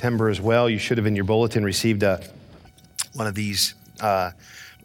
September 0.00 0.28
as 0.28 0.40
well. 0.40 0.70
You 0.70 0.78
should 0.78 0.96
have 0.96 1.08
in 1.08 1.16
your 1.16 1.24
bulletin 1.24 1.64
received 1.64 2.04
a, 2.04 2.20
one 3.14 3.26
of 3.26 3.34
these 3.34 3.74
uh, 3.98 4.30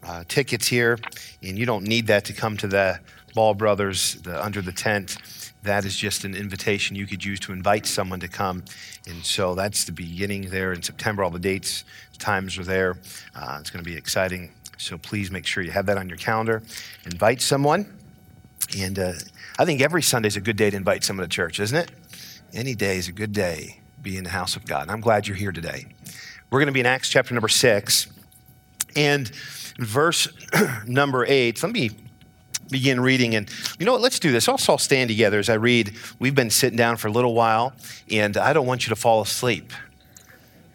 uh, 0.02 0.24
tickets 0.26 0.66
here, 0.66 0.98
and 1.40 1.56
you 1.56 1.64
don't 1.64 1.84
need 1.84 2.08
that 2.08 2.24
to 2.24 2.32
come 2.32 2.56
to 2.56 2.66
the 2.66 2.98
Ball 3.32 3.54
Brothers 3.54 4.14
the, 4.22 4.44
under 4.44 4.60
the 4.60 4.72
tent. 4.72 5.18
That 5.62 5.84
is 5.84 5.96
just 5.96 6.24
an 6.24 6.34
invitation 6.34 6.96
you 6.96 7.06
could 7.06 7.24
use 7.24 7.38
to 7.40 7.52
invite 7.52 7.86
someone 7.86 8.18
to 8.18 8.26
come. 8.26 8.64
And 9.06 9.24
so 9.24 9.54
that's 9.54 9.84
the 9.84 9.92
beginning 9.92 10.50
there 10.50 10.72
in 10.72 10.82
September. 10.82 11.22
All 11.22 11.30
the 11.30 11.38
dates, 11.38 11.84
times 12.18 12.58
are 12.58 12.64
there. 12.64 12.98
Uh, 13.36 13.58
it's 13.60 13.70
going 13.70 13.84
to 13.84 13.88
be 13.88 13.96
exciting. 13.96 14.50
So 14.78 14.98
please 14.98 15.30
make 15.30 15.46
sure 15.46 15.62
you 15.62 15.70
have 15.70 15.86
that 15.86 15.96
on 15.96 16.08
your 16.08 16.18
calendar. 16.18 16.60
Invite 17.04 17.40
someone. 17.40 17.86
And 18.76 18.98
uh, 18.98 19.12
I 19.60 19.64
think 19.64 19.80
every 19.80 20.02
Sunday 20.02 20.26
is 20.26 20.36
a 20.36 20.40
good 20.40 20.56
day 20.56 20.70
to 20.70 20.76
invite 20.76 21.04
someone 21.04 21.24
to 21.24 21.32
church, 21.32 21.60
isn't 21.60 21.78
it? 21.78 21.92
Any 22.52 22.74
day 22.74 22.96
is 22.96 23.06
a 23.06 23.12
good 23.12 23.32
day 23.32 23.78
be 24.04 24.16
in 24.18 24.24
the 24.24 24.30
house 24.30 24.54
of 24.54 24.66
God. 24.66 24.82
And 24.82 24.90
I'm 24.90 25.00
glad 25.00 25.26
you're 25.26 25.36
here 25.36 25.50
today. 25.50 25.86
We're 26.50 26.60
going 26.60 26.66
to 26.66 26.72
be 26.72 26.80
in 26.80 26.86
Acts 26.86 27.08
chapter 27.08 27.34
number 27.34 27.48
six 27.48 28.06
and 28.94 29.28
verse 29.78 30.28
number 30.86 31.24
eight. 31.26 31.62
Let 31.62 31.72
me 31.72 31.90
begin 32.70 33.00
reading. 33.00 33.34
And 33.34 33.50
you 33.78 33.86
know 33.86 33.92
what? 33.92 34.02
Let's 34.02 34.18
do 34.18 34.30
this. 34.30 34.46
Let's 34.46 34.68
all 34.68 34.78
stand 34.78 35.08
together 35.08 35.38
as 35.38 35.48
I 35.48 35.54
read. 35.54 35.96
We've 36.18 36.34
been 36.34 36.50
sitting 36.50 36.76
down 36.76 36.98
for 36.98 37.08
a 37.08 37.10
little 37.10 37.34
while, 37.34 37.72
and 38.10 38.36
I 38.36 38.52
don't 38.52 38.66
want 38.66 38.86
you 38.86 38.90
to 38.90 38.96
fall 38.96 39.22
asleep. 39.22 39.72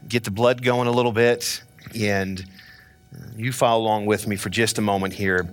Get 0.07 0.23
the 0.23 0.31
blood 0.31 0.63
going 0.63 0.87
a 0.87 0.91
little 0.91 1.11
bit, 1.11 1.63
and 1.97 2.43
you 3.37 3.51
follow 3.51 3.83
along 3.83 4.07
with 4.07 4.27
me 4.27 4.37
for 4.37 4.49
just 4.49 4.79
a 4.79 4.81
moment 4.81 5.13
here. 5.13 5.47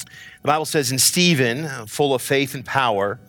The 0.00 0.48
Bible 0.48 0.64
says, 0.64 0.90
"In 0.90 0.98
Stephen, 0.98 1.68
full 1.86 2.14
of 2.14 2.22
faith 2.22 2.54
and 2.54 2.64
power, 2.64 3.20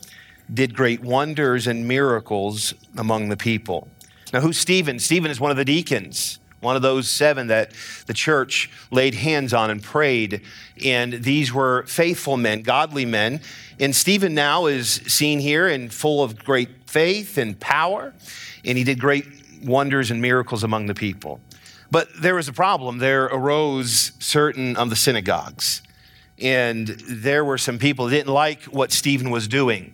did 0.54 0.76
great 0.76 1.02
wonders 1.02 1.68
and 1.68 1.88
miracles 1.88 2.74
among 2.98 3.30
the 3.30 3.38
people. 3.38 3.88
Now, 4.34 4.42
who's 4.42 4.58
Stephen? 4.58 5.00
Stephen 5.00 5.32
is 5.32 5.40
one 5.40 5.52
of 5.52 5.58
the 5.58 5.66
deacons, 5.66 6.40
one 6.60 6.76
of 6.76 6.82
those 6.82 7.10
seven 7.10 7.48
that 7.48 7.72
the 8.08 8.14
church 8.14 8.70
laid 8.92 9.14
hands 9.14 9.54
on 9.54 9.70
and 9.70 9.81
prayed. 9.81 10.42
And 10.84 11.14
these 11.14 11.54
were 11.54 11.84
faithful 11.86 12.38
men, 12.38 12.62
godly 12.62 13.06
men. 13.06 13.42
And 13.80 13.95
Stephen 13.95 14.34
now 14.34 14.66
is 14.66 14.89
seen 14.89 15.39
here 15.39 15.67
and 15.67 15.94
full 15.94 16.23
of 16.23 16.44
great 16.44 16.89
faith 16.89 17.38
and 17.38 17.59
power. 17.59 18.14
And 18.66 18.78
he 18.78 18.84
did 18.84 19.00
great 19.00 19.26
wonders 19.64 20.11
and 20.11 20.22
miracles 20.22 20.64
among 20.64 20.88
the 20.88 20.95
people. 20.95 21.39
But 21.89 22.09
there 22.22 22.36
was 22.36 22.48
a 22.48 22.54
problem. 22.54 22.98
There 22.98 23.26
arose 23.26 24.11
certain 24.20 24.76
of 24.76 24.89
the 24.89 24.95
synagogues. 24.95 25.82
And 26.39 26.88
there 26.88 27.45
were 27.45 27.58
some 27.58 27.80
people 27.80 28.06
that 28.06 28.11
didn't 28.11 28.34
like 28.34 28.64
what 28.66 28.92
Stephen 28.92 29.30
was 29.30 29.48
doing. 29.48 29.94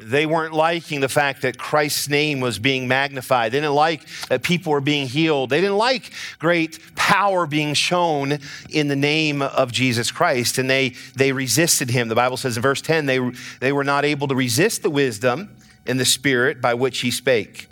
They 0.00 0.26
weren't 0.26 0.54
liking 0.54 1.00
the 1.00 1.08
fact 1.08 1.42
that 1.42 1.58
Christ's 1.58 2.08
name 2.08 2.40
was 2.40 2.58
being 2.58 2.88
magnified. 2.88 3.52
They 3.52 3.58
didn't 3.60 3.74
like 3.74 4.06
that 4.28 4.42
people 4.42 4.72
were 4.72 4.80
being 4.80 5.06
healed. 5.06 5.50
They 5.50 5.60
didn't 5.60 5.76
like 5.76 6.12
great 6.38 6.78
power 6.96 7.46
being 7.46 7.74
shown 7.74 8.38
in 8.70 8.88
the 8.88 8.96
name 8.96 9.42
of 9.42 9.72
Jesus 9.72 10.10
Christ. 10.10 10.58
And 10.58 10.68
they, 10.68 10.90
they 11.14 11.32
resisted 11.32 11.90
him. 11.90 12.08
The 12.08 12.14
Bible 12.14 12.36
says 12.36 12.56
in 12.56 12.62
verse 12.62 12.80
10 12.82 13.06
they, 13.06 13.18
they 13.60 13.72
were 13.72 13.84
not 13.84 14.04
able 14.04 14.28
to 14.28 14.34
resist 14.34 14.82
the 14.82 14.90
wisdom 14.90 15.56
and 15.86 15.98
the 15.98 16.04
spirit 16.04 16.60
by 16.60 16.74
which 16.74 17.00
he 17.00 17.10
spake. 17.10 17.68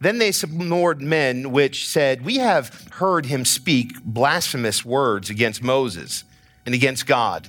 Then 0.00 0.18
they 0.18 0.32
suborned 0.32 1.00
men 1.00 1.52
which 1.52 1.88
said, 1.88 2.24
We 2.24 2.36
have 2.36 2.88
heard 2.92 3.26
him 3.26 3.44
speak 3.44 4.02
blasphemous 4.04 4.84
words 4.84 5.30
against 5.30 5.62
Moses 5.62 6.24
and 6.66 6.74
against 6.74 7.06
God. 7.06 7.48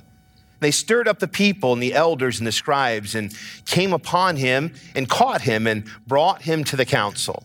They 0.60 0.70
stirred 0.70 1.06
up 1.06 1.18
the 1.20 1.28
people 1.28 1.72
and 1.72 1.82
the 1.82 1.94
elders 1.94 2.38
and 2.38 2.46
the 2.46 2.52
scribes 2.52 3.14
and 3.14 3.32
came 3.64 3.92
upon 3.92 4.36
him 4.36 4.74
and 4.94 5.08
caught 5.08 5.42
him 5.42 5.66
and 5.66 5.84
brought 6.06 6.42
him 6.42 6.64
to 6.64 6.76
the 6.76 6.84
council. 6.84 7.44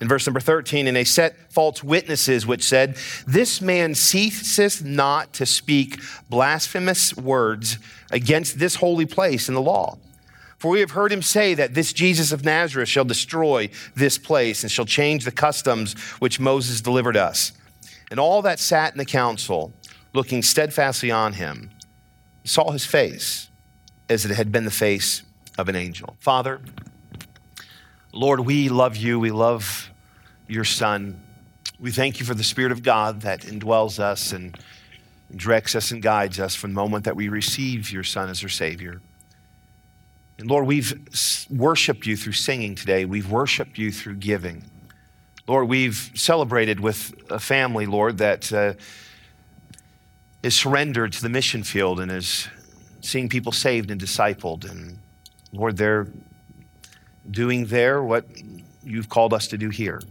In 0.00 0.08
verse 0.08 0.26
number 0.26 0.40
13, 0.40 0.86
and 0.86 0.96
they 0.96 1.04
set 1.04 1.52
false 1.52 1.84
witnesses 1.84 2.46
which 2.46 2.62
said, 2.62 2.96
This 3.26 3.60
man 3.60 3.94
ceaseth 3.94 4.82
not 4.82 5.32
to 5.34 5.46
speak 5.46 6.00
blasphemous 6.28 7.16
words 7.16 7.78
against 8.10 8.58
this 8.58 8.76
holy 8.76 9.06
place 9.06 9.48
in 9.48 9.54
the 9.54 9.62
law. 9.62 9.98
For 10.58 10.70
we 10.70 10.80
have 10.80 10.92
heard 10.92 11.12
him 11.12 11.22
say 11.22 11.54
that 11.54 11.74
this 11.74 11.92
Jesus 11.92 12.32
of 12.32 12.44
Nazareth 12.44 12.88
shall 12.88 13.04
destroy 13.04 13.68
this 13.94 14.18
place 14.18 14.62
and 14.62 14.72
shall 14.72 14.86
change 14.86 15.24
the 15.24 15.30
customs 15.30 15.92
which 16.18 16.40
Moses 16.40 16.80
delivered 16.80 17.16
us. 17.16 17.52
And 18.10 18.18
all 18.18 18.42
that 18.42 18.58
sat 18.58 18.92
in 18.92 18.98
the 18.98 19.04
council, 19.04 19.72
looking 20.12 20.42
steadfastly 20.42 21.10
on 21.10 21.34
him, 21.34 21.70
saw 22.44 22.70
his 22.70 22.84
face 22.84 23.48
as 24.08 24.24
it 24.24 24.30
had 24.32 24.52
been 24.52 24.64
the 24.64 24.70
face 24.70 25.22
of 25.58 25.68
an 25.68 25.76
angel. 25.76 26.16
Father, 26.20 26.60
Lord, 28.12 28.40
we 28.40 28.68
love 28.68 28.96
you. 28.96 29.18
We 29.18 29.30
love 29.30 29.90
your 30.46 30.64
Son. 30.64 31.20
We 31.80 31.90
thank 31.90 32.20
you 32.20 32.26
for 32.26 32.34
the 32.34 32.44
Spirit 32.44 32.70
of 32.70 32.82
God 32.82 33.22
that 33.22 33.40
indwells 33.40 33.98
us 33.98 34.32
and 34.32 34.56
directs 35.34 35.74
us 35.74 35.90
and 35.90 36.02
guides 36.02 36.38
us 36.38 36.54
from 36.54 36.74
the 36.74 36.80
moment 36.80 37.04
that 37.06 37.16
we 37.16 37.28
receive 37.28 37.90
your 37.90 38.04
Son 38.04 38.28
as 38.28 38.42
our 38.42 38.48
Savior. 38.48 39.00
And 40.38 40.48
Lord, 40.50 40.66
we've 40.66 40.94
worshiped 41.50 42.06
you 42.06 42.16
through 42.16 42.32
singing 42.32 42.74
today. 42.74 43.04
We've 43.04 43.30
worshiped 43.30 43.78
you 43.78 43.90
through 43.90 44.16
giving. 44.16 44.64
Lord, 45.46 45.68
we've 45.68 46.10
celebrated 46.14 46.80
with 46.80 47.14
a 47.30 47.40
family, 47.40 47.86
Lord, 47.86 48.18
that. 48.18 48.52
Uh, 48.52 48.74
is 50.44 50.54
surrendered 50.54 51.10
to 51.10 51.22
the 51.22 51.28
mission 51.30 51.62
field 51.62 51.98
and 51.98 52.12
is 52.12 52.48
seeing 53.00 53.30
people 53.30 53.50
saved 53.50 53.90
and 53.90 53.98
discipled. 53.98 54.70
And 54.70 54.98
Lord, 55.52 55.78
they're 55.78 56.06
doing 57.30 57.64
there 57.64 58.02
what 58.02 58.26
you've 58.82 59.08
called 59.08 59.32
us 59.32 59.48
to 59.48 59.58
do 59.58 59.70
here. 59.70 60.02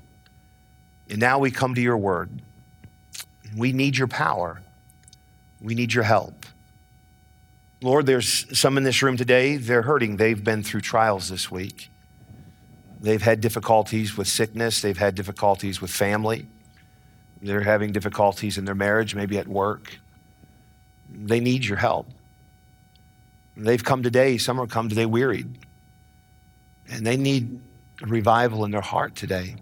And 1.07 1.19
now 1.19 1.37
we 1.37 1.51
come 1.51 1.75
to 1.75 1.81
your 1.81 1.97
word. 1.97 2.41
We 3.55 3.73
need 3.73 3.95
your 3.95 4.07
power. 4.07 4.63
We 5.61 5.75
need 5.75 5.93
your 5.93 6.03
help. 6.03 6.47
Lord, 7.83 8.07
there's 8.07 8.57
some 8.57 8.75
in 8.75 8.83
this 8.83 9.03
room 9.03 9.17
today, 9.17 9.57
they're 9.57 9.83
hurting. 9.83 10.17
They've 10.17 10.43
been 10.43 10.63
through 10.63 10.81
trials 10.81 11.29
this 11.29 11.51
week. 11.51 11.91
They've 12.99 13.21
had 13.21 13.39
difficulties 13.39 14.17
with 14.17 14.27
sickness, 14.27 14.81
they've 14.81 14.97
had 14.97 15.13
difficulties 15.13 15.79
with 15.81 15.91
family, 15.91 16.47
they're 17.41 17.61
having 17.61 17.91
difficulties 17.91 18.57
in 18.57 18.63
their 18.63 18.73
marriage, 18.73 19.13
maybe 19.13 19.37
at 19.37 19.47
work. 19.47 19.99
They 21.13 21.39
need 21.39 21.63
your 21.65 21.77
help. 21.77 22.07
They've 23.55 23.83
come 23.83 24.01
today, 24.01 24.37
some 24.37 24.57
have 24.57 24.69
come 24.69 24.89
today 24.89 25.05
wearied, 25.05 25.47
and 26.89 27.05
they 27.05 27.17
need 27.17 27.59
revival 28.01 28.65
in 28.65 28.71
their 28.71 28.81
heart 28.81 29.15
today. 29.15 29.55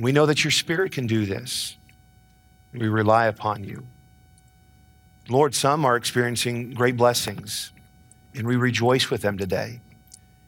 We 0.00 0.12
know 0.12 0.26
that 0.26 0.42
your 0.42 0.50
spirit 0.50 0.90
can 0.92 1.06
do 1.06 1.26
this. 1.26 1.76
We 2.72 2.88
rely 2.88 3.26
upon 3.26 3.64
you. 3.64 3.84
Lord, 5.28 5.54
some 5.54 5.84
are 5.84 5.96
experiencing 5.96 6.72
great 6.72 6.96
blessings, 6.96 7.70
and 8.34 8.46
we 8.46 8.56
rejoice 8.56 9.10
with 9.10 9.22
them 9.22 9.38
today. 9.38 9.80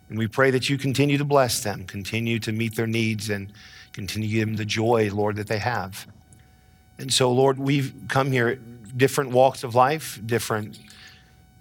And 0.08 0.18
we 0.18 0.26
pray 0.26 0.50
that 0.50 0.68
you 0.68 0.78
continue 0.78 1.18
to 1.18 1.24
bless 1.24 1.62
them, 1.62 1.84
continue 1.84 2.38
to 2.40 2.52
meet 2.52 2.76
their 2.76 2.86
needs, 2.86 3.30
and 3.30 3.52
continue 3.92 4.28
to 4.28 4.34
give 4.34 4.48
them 4.48 4.56
the 4.56 4.64
joy, 4.64 5.10
Lord, 5.12 5.36
that 5.36 5.48
they 5.48 5.58
have. 5.58 6.06
And 6.98 7.12
so, 7.12 7.30
Lord, 7.32 7.58
we've 7.58 7.92
come 8.08 8.32
here 8.32 8.58
different 8.96 9.30
walks 9.30 9.64
of 9.64 9.74
life, 9.74 10.20
different 10.24 10.78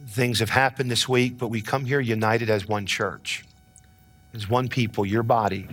things 0.07 0.40
have 0.40 0.50
happened 0.50 0.90
this 0.90 1.09
week, 1.09 1.38
but 1.38 1.47
we 1.47 1.62
come 1.62 1.85
here 1.85 2.00
united 2.00 2.50
as 2.50 2.68
one 2.68 2.85
church, 2.85 3.44
as 4.34 4.50
one 4.50 4.68
people, 4.68 5.06
your 5.06 5.23
body. 5.23 5.68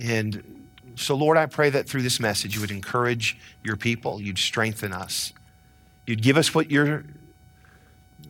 And 0.00 0.66
so, 0.96 1.14
Lord, 1.14 1.36
I 1.36 1.46
pray 1.46 1.70
that 1.70 1.88
through 1.88 2.02
this 2.02 2.20
message, 2.20 2.54
you 2.54 2.60
would 2.60 2.70
encourage 2.70 3.38
your 3.62 3.76
people, 3.76 4.20
you'd 4.20 4.38
strengthen 4.38 4.92
us, 4.92 5.32
you'd 6.06 6.22
give 6.22 6.36
us 6.36 6.54
what 6.54 6.70
your 6.70 7.04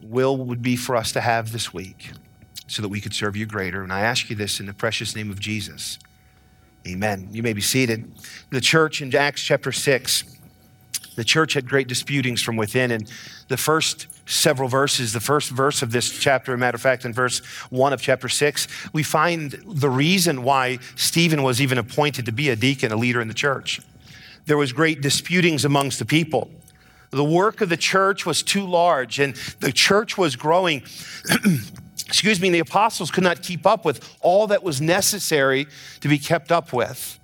will 0.02 0.36
would 0.36 0.62
be 0.62 0.76
for 0.76 0.96
us 0.96 1.12
to 1.12 1.20
have 1.20 1.52
this 1.52 1.72
week 1.72 2.10
so 2.66 2.82
that 2.82 2.88
we 2.88 3.00
could 3.00 3.14
serve 3.14 3.36
you 3.36 3.46
greater. 3.46 3.82
And 3.82 3.92
I 3.92 4.00
ask 4.00 4.30
you 4.30 4.36
this 4.36 4.60
in 4.60 4.66
the 4.66 4.72
precious 4.72 5.14
name 5.14 5.30
of 5.30 5.38
Jesus. 5.40 5.98
Amen. 6.86 7.28
You 7.30 7.42
may 7.42 7.52
be 7.52 7.60
seated. 7.60 8.10
The 8.50 8.60
church 8.60 9.02
in 9.02 9.14
Acts 9.14 9.42
chapter 9.42 9.72
6 9.72 10.39
the 11.16 11.24
church 11.24 11.54
had 11.54 11.68
great 11.68 11.88
disputings 11.88 12.42
from 12.42 12.56
within. 12.56 12.90
And 12.90 13.10
the 13.48 13.56
first 13.56 14.06
several 14.26 14.68
verses, 14.68 15.12
the 15.12 15.20
first 15.20 15.50
verse 15.50 15.82
of 15.82 15.92
this 15.92 16.18
chapter, 16.18 16.54
a 16.54 16.58
matter 16.58 16.76
of 16.76 16.80
fact, 16.80 17.04
in 17.04 17.12
verse 17.12 17.40
one 17.70 17.92
of 17.92 18.00
chapter 18.00 18.28
six, 18.28 18.68
we 18.92 19.02
find 19.02 19.52
the 19.66 19.90
reason 19.90 20.42
why 20.42 20.78
Stephen 20.96 21.42
was 21.42 21.60
even 21.60 21.78
appointed 21.78 22.26
to 22.26 22.32
be 22.32 22.48
a 22.48 22.56
deacon, 22.56 22.92
a 22.92 22.96
leader 22.96 23.20
in 23.20 23.28
the 23.28 23.34
church. 23.34 23.80
There 24.46 24.56
was 24.56 24.72
great 24.72 25.00
disputings 25.00 25.64
amongst 25.64 25.98
the 25.98 26.04
people. 26.04 26.50
The 27.10 27.24
work 27.24 27.60
of 27.60 27.68
the 27.68 27.76
church 27.76 28.24
was 28.24 28.42
too 28.42 28.66
large, 28.66 29.18
and 29.18 29.34
the 29.58 29.72
church 29.72 30.16
was 30.16 30.36
growing. 30.36 30.82
excuse 32.10 32.40
me, 32.40 32.50
the 32.50 32.58
apostles 32.58 33.10
could 33.12 33.22
not 33.22 33.40
keep 33.40 33.64
up 33.64 33.84
with 33.84 34.16
all 34.20 34.48
that 34.48 34.64
was 34.64 34.80
necessary 34.80 35.68
to 36.00 36.08
be 36.08 36.18
kept 36.18 36.50
up 36.50 36.72
with. 36.72 37.19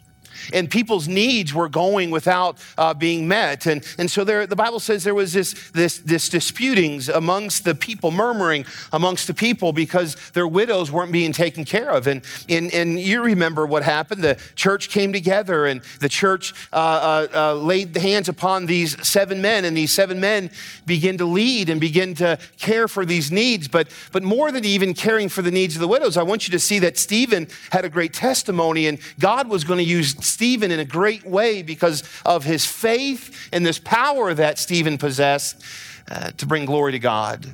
And 0.53 0.71
people's 0.71 1.09
needs 1.09 1.53
were 1.55 1.69
going 1.69 2.11
without 2.11 2.59
uh, 2.79 2.94
being 2.94 3.29
met. 3.29 3.67
And, 3.67 3.87
and 3.99 4.11
so 4.11 4.25
there, 4.25 4.47
the 4.47 4.56
Bible 4.56 4.81
says 4.81 5.05
there 5.05 5.15
was 5.15 5.33
this, 5.33 5.71
this, 5.71 5.99
this 5.99 6.29
disputings 6.29 7.09
amongst 7.09 7.65
the 7.65 7.75
people, 7.75 8.11
murmuring 8.11 8.65
amongst 8.93 9.27
the 9.27 9.35
people 9.35 9.73
because 9.73 10.17
their 10.33 10.49
widows 10.49 10.91
weren't 10.91 11.12
being 11.12 11.33
taken 11.33 11.65
care 11.65 11.91
of. 11.91 12.06
And, 12.06 12.23
and, 12.49 12.73
and 12.73 12.99
you 12.99 13.23
remember 13.23 13.67
what 13.67 13.83
happened. 13.83 14.23
The 14.23 14.38
church 14.55 14.91
came 14.91 15.12
together 15.12 15.67
and 15.67 15.83
the 16.00 16.09
church 16.09 16.53
uh, 16.73 16.77
uh, 16.77 17.27
uh 17.35 17.55
laid 17.55 17.94
the 17.94 18.00
hands 18.00 18.29
upon 18.29 18.67
these 18.67 18.97
seven 19.06 19.41
men, 19.41 19.65
and 19.65 19.77
these 19.77 19.93
seven 19.93 20.21
men 20.21 20.50
begin 20.85 21.19
to 21.19 21.25
lead 21.25 21.69
and 21.69 21.81
begin 21.81 22.15
to 22.17 22.38
care 22.59 22.88
for 22.88 23.05
these 23.05 23.31
needs. 23.31 23.69
But, 23.69 23.88
but 24.12 24.23
more 24.23 24.53
than 24.53 24.65
even 24.65 24.94
caring 24.94 25.29
for 25.29 25.43
the 25.43 25.50
needs 25.50 25.75
of 25.75 25.81
the 25.81 25.88
widows, 25.88 26.17
I 26.17 26.23
want 26.23 26.47
you 26.49 26.53
to 26.53 26.59
see 26.59 26.79
that 26.81 26.99
Stephen 26.99 27.49
had 27.71 27.85
a 27.85 27.88
great 27.88 28.12
testimony, 28.12 28.87
and 28.87 28.99
God 29.19 29.49
was 29.49 29.65
going 29.65 29.79
to 29.79 29.85
use 29.85 30.15
Stephen 30.26 30.70
in 30.70 30.81
a 30.81 30.84
great 30.84 31.25
way 31.25 31.62
because 31.62 32.02
of 32.25 32.44
his 32.44 32.67
faith 32.67 33.49
and 33.52 33.64
this 33.64 33.78
power 33.78 34.34
that 34.34 34.58
Stephen 34.58 34.99
possessed 34.99 35.62
uh, 36.11 36.31
to 36.37 36.46
bring 36.46 36.64
glory 36.64 36.93
to 36.93 36.99
God. 36.99 37.46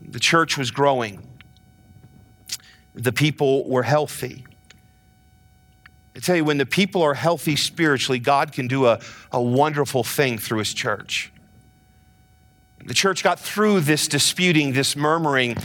The 0.00 0.20
church 0.20 0.58
was 0.58 0.70
growing, 0.70 1.26
the 2.94 3.12
people 3.12 3.68
were 3.68 3.82
healthy. 3.82 4.44
I 6.14 6.18
tell 6.18 6.36
you, 6.36 6.44
when 6.44 6.58
the 6.58 6.66
people 6.66 7.00
are 7.02 7.14
healthy 7.14 7.56
spiritually, 7.56 8.18
God 8.18 8.52
can 8.52 8.68
do 8.68 8.86
a, 8.86 9.00
a 9.30 9.40
wonderful 9.40 10.04
thing 10.04 10.36
through 10.36 10.58
his 10.58 10.74
church. 10.74 11.32
The 12.84 12.94
church 12.94 13.22
got 13.22 13.38
through 13.38 13.80
this 13.80 14.08
disputing, 14.08 14.72
this 14.72 14.96
murmuring, 14.96 15.56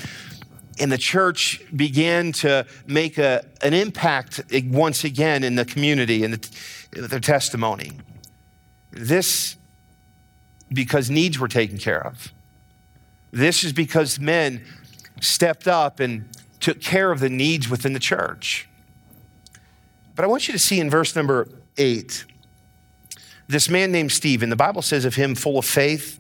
and 0.80 0.92
the 0.92 0.98
church 0.98 1.62
began 1.76 2.32
to 2.32 2.66
make 2.86 3.18
a, 3.18 3.46
an 3.62 3.74
impact 3.74 4.42
once 4.66 5.04
again 5.04 5.44
in 5.44 5.56
the 5.56 5.66
community 5.66 6.24
and 6.24 6.36
the, 6.36 7.08
their 7.08 7.20
testimony. 7.20 7.92
This 8.92 9.56
because 10.72 11.10
needs 11.10 11.40
were 11.40 11.48
taken 11.48 11.78
care 11.78 12.06
of. 12.06 12.32
This 13.32 13.64
is 13.64 13.74
because 13.74 14.20
men 14.20 14.64
stepped 15.22 15.68
up 15.68 16.00
and 16.00 16.28
took 16.60 16.82
care 16.82 17.12
of 17.12 17.20
the 17.20 17.30
needs 17.30 17.70
within 17.70 17.94
the 17.94 18.00
church. 18.00 18.68
But 20.16 20.26
I 20.26 20.28
want 20.28 20.48
you 20.48 20.52
to 20.52 20.60
see 20.60 20.80
in 20.80 20.90
verse 20.90 21.16
number 21.16 21.48
eight, 21.78 22.26
this 23.48 23.70
man 23.70 23.92
named 23.92 24.12
Stephen, 24.12 24.50
the 24.50 24.56
Bible 24.56 24.82
says 24.82 25.06
of 25.06 25.16
him, 25.16 25.36
full 25.36 25.58
of 25.58 25.66
faith 25.66 26.20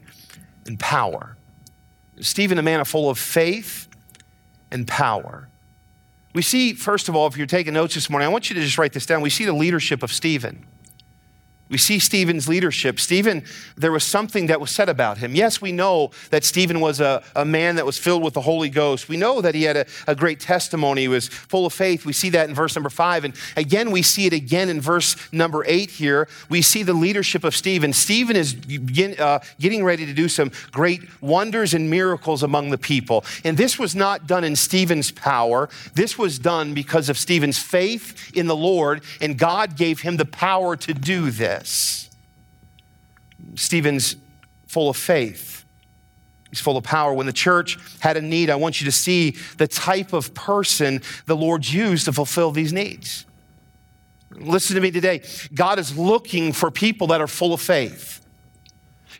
and 0.65 0.79
power. 0.79 1.35
Stephen, 2.19 2.57
a 2.57 2.61
man 2.61 2.83
full 2.85 3.09
of 3.09 3.17
faith 3.19 3.86
and 4.71 4.87
power. 4.87 5.49
We 6.33 6.41
see, 6.41 6.73
first 6.73 7.09
of 7.09 7.15
all, 7.15 7.27
if 7.27 7.37
you're 7.37 7.47
taking 7.47 7.73
notes 7.73 7.95
this 7.95 8.09
morning, 8.09 8.27
I 8.27 8.31
want 8.31 8.49
you 8.49 8.55
to 8.55 8.61
just 8.61 8.77
write 8.77 8.93
this 8.93 9.05
down. 9.05 9.21
We 9.21 9.29
see 9.29 9.45
the 9.45 9.53
leadership 9.53 10.03
of 10.03 10.11
Stephen. 10.11 10.65
We 11.69 11.77
see 11.77 11.99
Stephen's 11.99 12.47
leadership. 12.47 12.97
Stephen, 12.97 13.43
there 13.75 13.91
was 13.91 14.05
something 14.05 14.47
that 14.47 14.61
was 14.61 14.71
said 14.71 14.87
about 14.87 15.17
him. 15.17 15.35
Yes, 15.35 15.61
we 15.61 15.73
know 15.73 16.11
that 16.29 16.45
Stephen 16.45 16.79
was 16.79 17.01
a, 17.01 17.21
a 17.35 17.43
man 17.43 17.75
that 17.75 17.85
was 17.85 17.97
filled 17.97 18.23
with 18.23 18.33
the 18.33 18.41
Holy 18.41 18.69
Ghost. 18.69 19.09
We 19.09 19.17
know 19.17 19.41
that 19.41 19.53
he 19.53 19.63
had 19.63 19.75
a, 19.75 19.85
a 20.07 20.15
great 20.15 20.39
testimony. 20.39 21.01
He 21.01 21.07
was 21.09 21.27
full 21.27 21.65
of 21.65 21.73
faith. 21.73 22.05
We 22.05 22.13
see 22.13 22.29
that 22.29 22.47
in 22.47 22.55
verse 22.55 22.75
number 22.75 22.89
five. 22.89 23.25
And 23.25 23.33
again, 23.57 23.91
we 23.91 24.01
see 24.01 24.25
it 24.27 24.33
again 24.33 24.69
in 24.69 24.79
verse 24.79 25.17
number 25.33 25.65
eight 25.67 25.89
here. 25.89 26.29
We 26.47 26.61
see 26.61 26.83
the 26.83 26.93
leadership 26.93 27.43
of 27.43 27.53
Stephen. 27.53 27.91
Stephen 27.91 28.37
is 28.37 28.55
uh, 29.19 29.39
getting 29.59 29.83
ready 29.83 30.05
to 30.05 30.13
do 30.13 30.29
some 30.29 30.51
great 30.71 31.01
wonders 31.19 31.73
and 31.73 31.89
miracles 31.89 32.43
among 32.43 32.69
the 32.69 32.77
people. 32.77 33.25
And 33.43 33.57
this 33.57 33.77
was 33.77 33.93
not 33.93 34.25
done 34.25 34.45
in 34.45 34.55
Stephen's 34.55 35.11
power, 35.11 35.69
this 35.93 36.17
was 36.17 36.39
done 36.39 36.73
because 36.73 37.09
of 37.09 37.17
Stephen's 37.17 37.59
faith 37.59 38.31
in 38.33 38.47
the 38.47 38.55
Lord, 38.55 39.03
and 39.19 39.37
God 39.37 39.75
gave 39.75 40.01
him 40.01 40.17
the 40.17 40.25
power 40.25 40.75
to 40.77 40.93
do 40.93 41.29
this 41.31 41.56
this. 41.59 42.09
Stephen's 43.55 44.15
full 44.67 44.89
of 44.89 44.97
faith. 44.97 45.65
He's 46.49 46.61
full 46.61 46.77
of 46.77 46.83
power. 46.83 47.13
When 47.13 47.25
the 47.25 47.33
church 47.33 47.77
had 47.99 48.17
a 48.17 48.21
need, 48.21 48.49
I 48.49 48.55
want 48.55 48.79
you 48.79 48.85
to 48.85 48.91
see 48.91 49.35
the 49.57 49.67
type 49.67 50.13
of 50.13 50.33
person 50.33 51.01
the 51.25 51.35
Lord 51.35 51.67
used 51.67 52.05
to 52.05 52.13
fulfill 52.13 52.51
these 52.51 52.71
needs. 52.71 53.25
Listen 54.31 54.75
to 54.75 54.81
me 54.81 54.91
today. 54.91 55.21
God 55.53 55.79
is 55.79 55.97
looking 55.97 56.53
for 56.53 56.71
people 56.71 57.07
that 57.07 57.21
are 57.21 57.27
full 57.27 57.53
of 57.53 57.61
faith. 57.61 58.25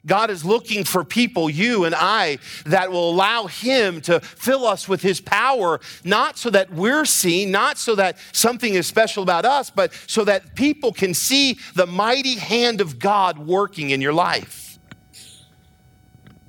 God 0.06 0.30
is 0.30 0.46
looking 0.46 0.84
for 0.84 1.04
people, 1.04 1.50
you 1.50 1.86
and 1.86 1.96
I, 1.96 2.40
that 2.66 2.92
will 2.92 3.10
allow 3.10 3.48
Him 3.48 4.02
to 4.02 4.20
fill 4.20 4.66
us 4.66 4.88
with 4.88 5.02
His 5.02 5.20
power, 5.22 5.80
not 6.04 6.38
so 6.38 6.50
that 6.50 6.72
we're 6.72 7.06
seen, 7.06 7.52
not 7.52 7.78
so 7.78 7.96
that 7.96 8.18
something 8.32 8.74
is 8.74 8.88
special 8.88 9.24
about 9.24 9.46
us, 9.46 9.70
but 9.70 9.94
so 10.08 10.24
that 10.26 10.56
people 10.56 10.94
can 10.94 11.14
see 11.14 11.58
the 11.76 11.88
mighty 11.88 12.36
hand 12.36 12.82
of 12.82 13.00
God 13.00 13.38
working 13.38 13.90
in 13.90 14.02
your 14.02 14.14
life. 14.14 14.80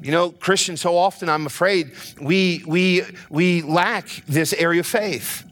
You 0.00 0.12
know, 0.12 0.30
Christians, 0.30 0.80
so 0.80 0.96
often 0.96 1.28
I'm 1.28 1.46
afraid 1.46 1.92
we, 2.20 2.62
we, 2.66 3.02
we 3.30 3.62
lack 3.62 4.08
this 4.26 4.52
area 4.52 4.80
of 4.80 4.86
faith. 4.86 5.47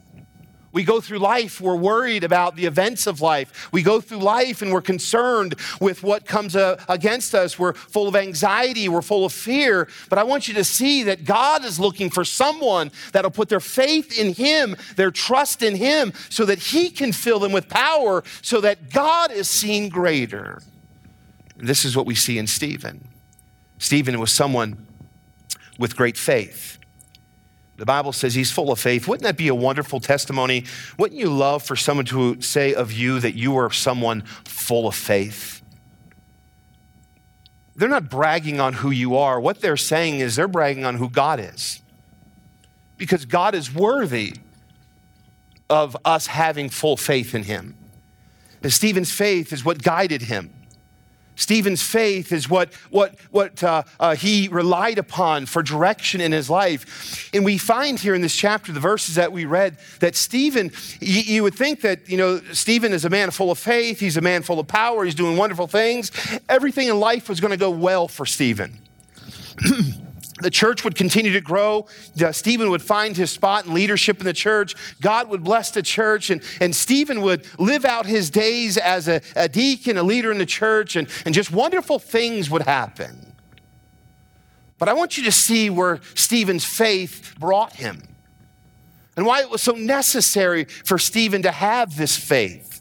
We 0.76 0.84
go 0.84 1.00
through 1.00 1.20
life, 1.20 1.58
we're 1.58 1.75
worried 1.75 2.23
about 2.23 2.55
the 2.55 2.67
events 2.67 3.06
of 3.06 3.23
life. 3.23 3.73
We 3.73 3.82
go 3.82 3.99
through 3.99 4.19
life 4.19 4.61
and 4.61 4.70
we're 4.70 4.82
concerned 4.82 5.55
with 5.81 6.02
what 6.02 6.26
comes 6.26 6.55
uh, 6.55 6.78
against 6.87 7.34
us. 7.34 7.58
We're 7.58 7.73
full 7.73 8.08
of 8.08 8.14
anxiety, 8.14 8.87
we're 8.87 9.00
full 9.00 9.25
of 9.25 9.32
fear. 9.32 9.88
But 10.11 10.19
I 10.19 10.25
want 10.25 10.49
you 10.49 10.52
to 10.52 10.64
see 10.64 11.05
that 11.05 11.25
God 11.25 11.64
is 11.64 11.81
looking 11.81 12.11
for 12.11 12.26
someone 12.26 12.90
that'll 13.12 13.31
put 13.31 13.49
their 13.49 13.58
faith 13.58 14.19
in 14.19 14.34
Him, 14.34 14.76
their 14.96 15.11
trust 15.11 15.62
in 15.62 15.76
Him, 15.76 16.12
so 16.28 16.44
that 16.44 16.58
He 16.58 16.90
can 16.90 17.11
fill 17.11 17.38
them 17.38 17.52
with 17.52 17.70
power, 17.70 18.23
so 18.43 18.61
that 18.61 18.90
God 18.90 19.31
is 19.31 19.49
seen 19.49 19.88
greater. 19.88 20.61
This 21.56 21.87
is 21.87 21.96
what 21.96 22.05
we 22.05 22.14
see 22.14 22.37
in 22.37 22.46
Stephen. 22.46 23.08
Stephen 23.78 24.20
was 24.20 24.31
someone 24.31 24.87
with 25.78 25.96
great 25.96 26.19
faith. 26.19 26.75
The 27.76 27.87
Bible 27.87 28.12
says 28.12 28.34
he's 28.34 28.50
full 28.50 28.73
of 28.73 28.78
faith. 28.78 29.06
Wouldn't 29.06 29.25
that 29.25 29.37
be 29.37 29.49
a 29.49 29.55
wonderful 29.55 30.00
testimony? 30.00 30.64
Wouldn't 30.99 31.20
you 31.20 31.28
love 31.28 31.62
for 31.62 31.76
someone 31.76 32.06
to 32.06 32.40
say 32.40 32.73
of 32.73 32.93
you 32.93 33.20
that 33.20 33.34
you 33.34 33.56
are 33.56 33.70
someone 33.70 34.23
full 34.44 34.88
of 34.88 34.94
faith? 34.94 35.62
They're 37.75 37.90
not 37.90 38.08
bragging 38.08 38.58
on 38.61 38.73
who 38.73 38.90
you 38.90 39.17
are. 39.17 39.38
What 39.38 39.61
they're 39.61 39.76
saying 39.76 40.20
is 40.20 40.37
they're 40.37 40.49
bragging 40.49 40.87
on 40.87 40.94
who 40.94 41.11
God 41.11 41.38
is. 41.38 41.82
Because 42.96 43.26
God 43.26 43.55
is 43.55 43.75
worthy 43.75 44.34
of 45.69 45.96
us 46.05 46.26
having 46.26 46.70
full 46.70 46.96
faith 46.96 47.34
in 47.34 47.43
him. 47.43 47.76
And 48.62 48.73
Stephen's 48.73 49.12
faith 49.12 49.52
is 49.52 49.64
what 49.64 49.82
guided 49.82 50.23
him. 50.23 50.55
Stephen's 51.36 51.82
faith 51.82 52.32
is 52.32 52.48
what, 52.48 52.72
what, 52.90 53.14
what 53.30 53.62
uh, 53.62 53.82
uh, 54.00 54.16
he 54.16 54.48
relied 54.48 54.98
upon 54.98 55.46
for 55.46 55.62
direction 55.62 56.20
in 56.20 56.32
his 56.32 56.50
life. 56.50 57.30
And 57.32 57.44
we 57.44 57.58
find 57.58 58.00
here 58.00 58.14
in 58.14 58.22
this 58.22 58.34
chapter, 58.34 58.72
the 58.72 58.80
verses 58.80 59.14
that 59.14 59.32
we 59.32 59.44
read, 59.44 59.76
that 60.00 60.16
Stephen, 60.16 60.72
you, 61.00 61.20
you 61.20 61.42
would 61.42 61.54
think 61.54 61.82
that, 61.82 62.08
you 62.08 62.16
know, 62.16 62.40
Stephen 62.52 62.92
is 62.92 63.04
a 63.04 63.10
man 63.10 63.30
full 63.30 63.50
of 63.50 63.58
faith, 63.58 64.00
he's 64.00 64.16
a 64.16 64.22
man 64.22 64.42
full 64.42 64.58
of 64.58 64.66
power, 64.66 65.04
he's 65.04 65.14
doing 65.14 65.37
wonderful 65.37 65.66
things. 65.66 66.11
Everything 66.49 66.88
in 66.88 66.99
life 66.99 67.28
was 67.28 67.40
going 67.40 67.52
to 67.52 67.56
go 67.56 67.70
well 67.70 68.08
for 68.08 68.26
Stephen. 68.26 68.78
the 70.40 70.50
church 70.50 70.85
would 70.85 70.95
continue 70.95 71.33
to 71.33 71.40
grow. 71.40 71.87
Stephen 72.33 72.71
would 72.71 72.83
find 72.83 73.16
his 73.16 73.31
spot 73.31 73.66
in 73.66 73.73
leadership 73.73 74.19
in 74.19 74.26
the 74.26 74.33
church. 74.33 74.75
God 75.00 75.28
would 75.31 75.43
bless 75.43 75.71
the 75.71 75.83
church, 75.83 76.31
and, 76.31 76.43
and 76.61 76.75
Stephen 76.75 77.23
would 77.23 77.47
live 77.59 77.85
out 77.85 78.07
his 78.07 78.28
days 78.28 78.76
as 78.76 79.09
a, 79.09 79.23
a 79.35 79.49
deacon, 79.49 79.97
a 79.97 80.02
leader 80.02 80.31
in 80.31 80.38
the 80.38 80.47
church, 80.47 80.97
and, 80.97 81.09
and 81.25 81.35
just 81.35 81.50
wonderful 81.50 81.99
things 81.99 82.50
would 82.50 82.62
happen. 82.62 83.35
But 84.78 84.90
I 84.90 84.93
want 84.93 85.16
you 85.16 85.25
to 85.25 85.33
see 85.33 85.71
where 85.71 86.00
Stephen's 86.14 86.64
faith 86.64 87.35
brought 87.38 87.75
him 87.75 88.02
and 89.16 89.25
why 89.25 89.40
it 89.40 89.49
was 89.49 89.62
so 89.62 89.73
necessary 89.73 90.64
for 90.64 90.99
Stephen 90.99 91.43
to 91.43 91.50
have 91.50 91.97
this 91.97 92.16
faith. 92.16 92.75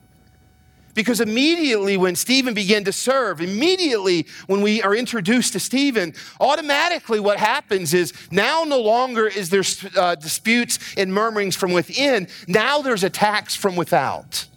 Because 0.96 1.22
immediately 1.22 1.98
when 1.98 2.16
Stephen 2.16 2.54
began 2.54 2.86
to 2.86 2.94
serve, 2.94 3.42
immediately 3.42 4.25
when 4.48 4.62
we 4.62 4.82
are 4.82 4.96
introduced 4.96 5.54
to 5.54 5.60
Stephen, 5.60 6.14
automatically 6.40 7.20
what 7.20 7.38
happens 7.38 7.94
is 7.94 8.14
now 8.32 8.64
no 8.64 8.80
longer 8.80 9.28
is 9.28 9.50
there 9.50 9.64
uh, 9.98 10.16
disputes 10.16 10.80
and 10.98 11.14
murmurings 11.14 11.56
from 11.56 11.74
within, 11.74 12.28
now 12.48 12.82
there's 12.82 13.04
attacks 13.04 13.56
from 13.56 13.75
without. 13.75 14.48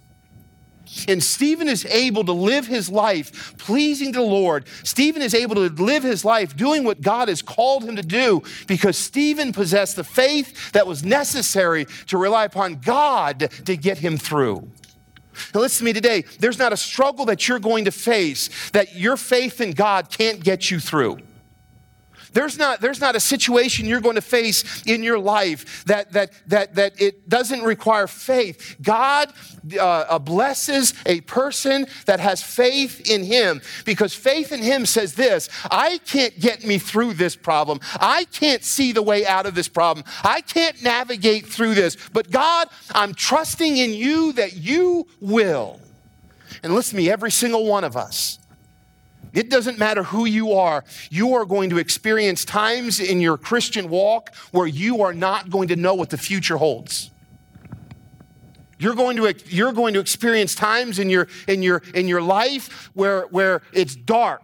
And 1.07 1.23
Stephen 1.23 1.68
is 1.68 1.85
able 1.87 2.25
to 2.25 2.33
live 2.33 2.66
his 2.66 2.88
life 2.88 3.57
pleasing 3.59 4.12
to 4.12 4.21
the 4.21 4.25
Lord. 4.25 4.66
Stephen 4.85 5.23
is 5.23 5.35
able 5.35 5.57
to 5.57 5.68
live 5.83 6.02
his 6.02 6.25
life 6.25 6.57
doing 6.57 6.85
what 6.85 7.00
God 7.02 7.28
has 7.28 7.42
called 7.42 7.85
him 7.85 7.97
to 7.97 8.02
do 8.02 8.42
because 8.66 8.97
Stephen 8.97 9.52
possessed 9.52 9.97
the 9.97 10.04
faith 10.04 10.73
that 10.73 10.87
was 10.87 11.04
necessary 11.04 11.87
to 12.07 12.16
rely 12.16 12.45
upon 12.45 12.76
God 12.76 13.50
to 13.66 13.76
get 13.76 13.99
him 13.99 14.16
through. 14.16 14.71
Now, 15.54 15.61
listen 15.61 15.78
to 15.78 15.85
me 15.85 15.92
today. 15.92 16.25
There's 16.38 16.59
not 16.59 16.73
a 16.73 16.76
struggle 16.76 17.26
that 17.26 17.49
you're 17.49 17.59
going 17.59 17.85
to 17.85 17.92
face 17.92 18.50
that 18.71 18.97
your 18.97 19.16
faith 19.16 19.61
in 19.61 19.73
God 19.73 20.11
can't 20.11 20.42
get 20.42 20.71
you 20.71 20.80
through. 20.80 21.18
There's 22.32 22.58
not, 22.58 22.80
there's 22.80 23.00
not 23.00 23.16
a 23.16 23.20
situation 23.20 23.87
you're 23.87 24.00
going 24.00 24.16
to 24.16 24.20
face 24.20 24.82
in 24.87 25.02
your 25.02 25.18
life 25.18 25.85
that, 25.85 26.12
that, 26.12 26.32
that, 26.47 26.75
that 26.75 27.00
it 27.00 27.28
doesn't 27.28 27.62
require 27.62 28.06
faith. 28.06 28.76
God 28.82 29.32
uh, 29.76 29.80
uh, 29.80 30.18
blesses 30.18 30.94
a 31.06 31.20
person 31.23 31.87
that 32.06 32.20
has 32.20 32.42
faith 32.42 33.11
in 33.11 33.25
Him 33.25 33.61
because 33.85 34.14
faith 34.14 34.52
in 34.52 34.62
Him 34.62 34.87
says 34.87 35.14
this 35.14 35.49
I 35.70 35.99
can't 35.99 36.38
get 36.38 36.64
me 36.64 36.78
through 36.78 37.14
this 37.14 37.37
problem. 37.37 37.80
I 38.00 38.25
can't 38.25 38.64
see 38.64 38.92
the 38.92 39.02
way 39.02 39.26
out 39.26 39.47
of 39.47 39.54
this 39.54 39.68
problem. 39.68 40.04
I 40.23 40.40
can't 40.40 40.82
navigate 40.82 41.47
through 41.47 41.75
this. 41.75 41.97
But 42.12 42.30
God, 42.30 42.68
I'm 42.92 43.14
trusting 43.14 43.76
in 43.76 43.92
you 43.92 44.32
that 44.35 44.56
you 44.56 45.06
will. 45.20 45.80
And 46.62 46.75
listen 46.75 46.92
to 46.92 46.97
me, 46.97 47.11
every 47.11 47.30
single 47.30 47.66
one 47.66 47.85
of 47.85 47.97
us 47.97 48.38
it 49.32 49.50
doesn't 49.50 49.78
matter 49.78 50.02
who 50.02 50.25
you 50.25 50.52
are, 50.52 50.85
you 51.11 51.35
are 51.35 51.44
going 51.44 51.70
to 51.70 51.78
experience 51.78 52.44
times 52.44 53.00
in 53.00 53.20
your 53.20 53.37
Christian 53.37 53.88
walk 53.88 54.35
where 54.52 54.66
you 54.66 55.02
are 55.02 55.12
not 55.12 55.50
going 55.50 55.68
to 55.68 55.76
know 55.76 55.94
what 55.94 56.11
the 56.11 56.18
future 56.18 56.56
holds. 56.56 57.11
You're 58.78 58.94
going 58.94 59.16
to, 59.16 59.35
you're 59.47 59.73
going 59.73 59.94
to 59.94 60.00
experience 60.00 60.54
times 60.54 60.99
in 60.99 61.11
your, 61.11 61.26
in 61.49 61.62
your, 61.62 61.82
in 61.94 62.06
your 62.06 62.23
life 62.23 62.90
where, 62.94 63.23
where 63.26 63.62
it's 63.73 63.97
dark 63.97 64.42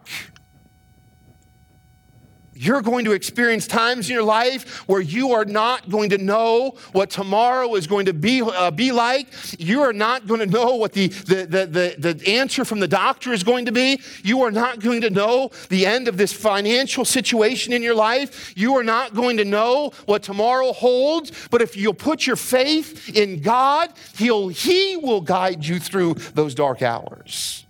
you're 2.55 2.83
going 2.83 3.05
to 3.05 3.13
experience 3.13 3.67
times 3.67 4.09
in 4.09 4.15
your 4.15 4.23
life 4.23 4.89
where 4.89 5.01
you 5.01 5.33
are 5.33 5.45
not 5.45 5.89
going 5.89 6.11
to 6.11 6.19
know 6.19 6.77
what 6.93 7.11
tomorrow 7.11 7.75
is 7.75 7.87
going 7.87 8.07
to 8.07 8.13
be, 8.13 8.43
uh, 8.43 8.71
be 8.71 8.93
like. 8.93 9.29
You 9.59 9.83
are 9.83 9.93
not 9.93 10.27
going 10.27 10.41
to 10.41 10.47
know 10.47 10.77
what 10.77 10.93
the, 10.93 11.09
the, 11.09 11.47
the, 11.47 11.95
the, 11.99 12.15
the 12.15 12.29
answer 12.29 12.65
from 12.65 12.81
the 12.81 12.89
doctor 12.89 13.33
is 13.33 13.43
going 13.43 13.67
to 13.67 13.73
be. 13.73 14.01
You 14.23 14.43
are 14.43 14.51
not 14.51 14.81
going 14.81 15.01
to 15.01 15.11
know 15.11 15.51
the 15.69 15.85
end 15.87 16.09
of 16.09 16.17
this 16.17 16.33
financial 16.33 17.05
situation 17.05 17.73
in 17.73 17.83
your 17.83 17.95
life. 17.95 18.53
You 18.57 18.77
are 18.77 18.85
not 18.85 19.15
going 19.15 19.37
to 19.39 19.45
know 19.45 19.93
what 20.07 20.23
tomorrow 20.23 20.73
holds. 20.73 21.33
But 21.51 21.63
if 21.63 21.77
you'll 21.77 21.95
put 21.95 22.27
your 22.27 22.37
faith 22.37 23.17
in 23.17 23.41
God, 23.41 23.93
he'll, 24.17 24.49
He 24.49 24.97
will 24.97 25.21
guide 25.21 25.65
you 25.65 25.81
through 25.81 26.15
those 26.35 26.55
dark 26.55 26.83
hours. 26.83 27.67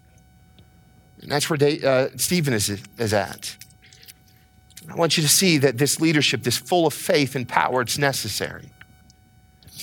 And 1.22 1.32
that's 1.32 1.48
where 1.48 1.58
uh, 1.84 2.08
Stephen 2.16 2.52
is, 2.52 2.68
is 2.98 3.14
at. 3.14 3.56
I 4.90 4.94
want 4.96 5.16
you 5.16 5.22
to 5.22 5.28
see 5.28 5.58
that 5.58 5.78
this 5.78 6.00
leadership, 6.00 6.42
this 6.42 6.56
full 6.56 6.86
of 6.86 6.94
faith 6.94 7.34
and 7.34 7.48
power, 7.48 7.80
it's 7.80 7.98
necessary. 7.98 8.70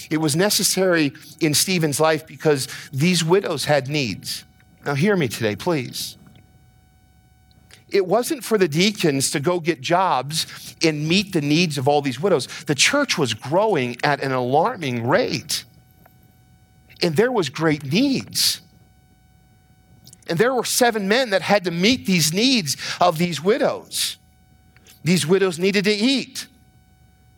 It 0.10 0.18
was 0.18 0.36
necessary 0.36 1.14
in 1.40 1.54
Stephen's 1.54 2.00
life 2.00 2.28
because 2.28 2.68
these 2.92 3.24
widows 3.24 3.66
had 3.66 3.88
needs. 3.88 4.44
Now, 4.86 4.94
hear 4.94 5.16
me 5.16 5.28
today, 5.28 5.56
please. 5.56 6.18
It 7.90 8.06
wasn't 8.06 8.44
for 8.44 8.58
the 8.58 8.68
deacons 8.68 9.32
to 9.32 9.40
go 9.40 9.60
get 9.60 9.82
jobs 9.82 10.76
and 10.84 11.08
meet 11.08 11.34
the 11.34 11.42
needs 11.42 11.78
of 11.78 11.88
all 11.88 12.02
these 12.02 12.20
widows. 12.20 12.48
The 12.66 12.76
church 12.76 13.18
was 13.18 13.34
growing 13.34 13.98
at 14.04 14.24
an 14.24 14.32
alarming 14.32 15.06
rate, 15.08 15.66
and 17.02 17.16
there 17.16 17.32
was 17.32 17.50
great 17.50 17.92
needs. 17.92 18.62
And 20.28 20.40
there 20.40 20.54
were 20.54 20.64
seven 20.64 21.10
men 21.10 21.32
that 21.32 21.42
had 21.42 21.66
to 21.66 21.72
meet 21.72 22.06
these 22.06 22.34
needs 22.34 22.78
of 23.02 23.18
these 23.18 23.44
widows. 23.44 24.18
These 25.04 25.26
widows 25.26 25.60
needed 25.60 25.86
to 25.86 25.92
eat. 25.92 26.48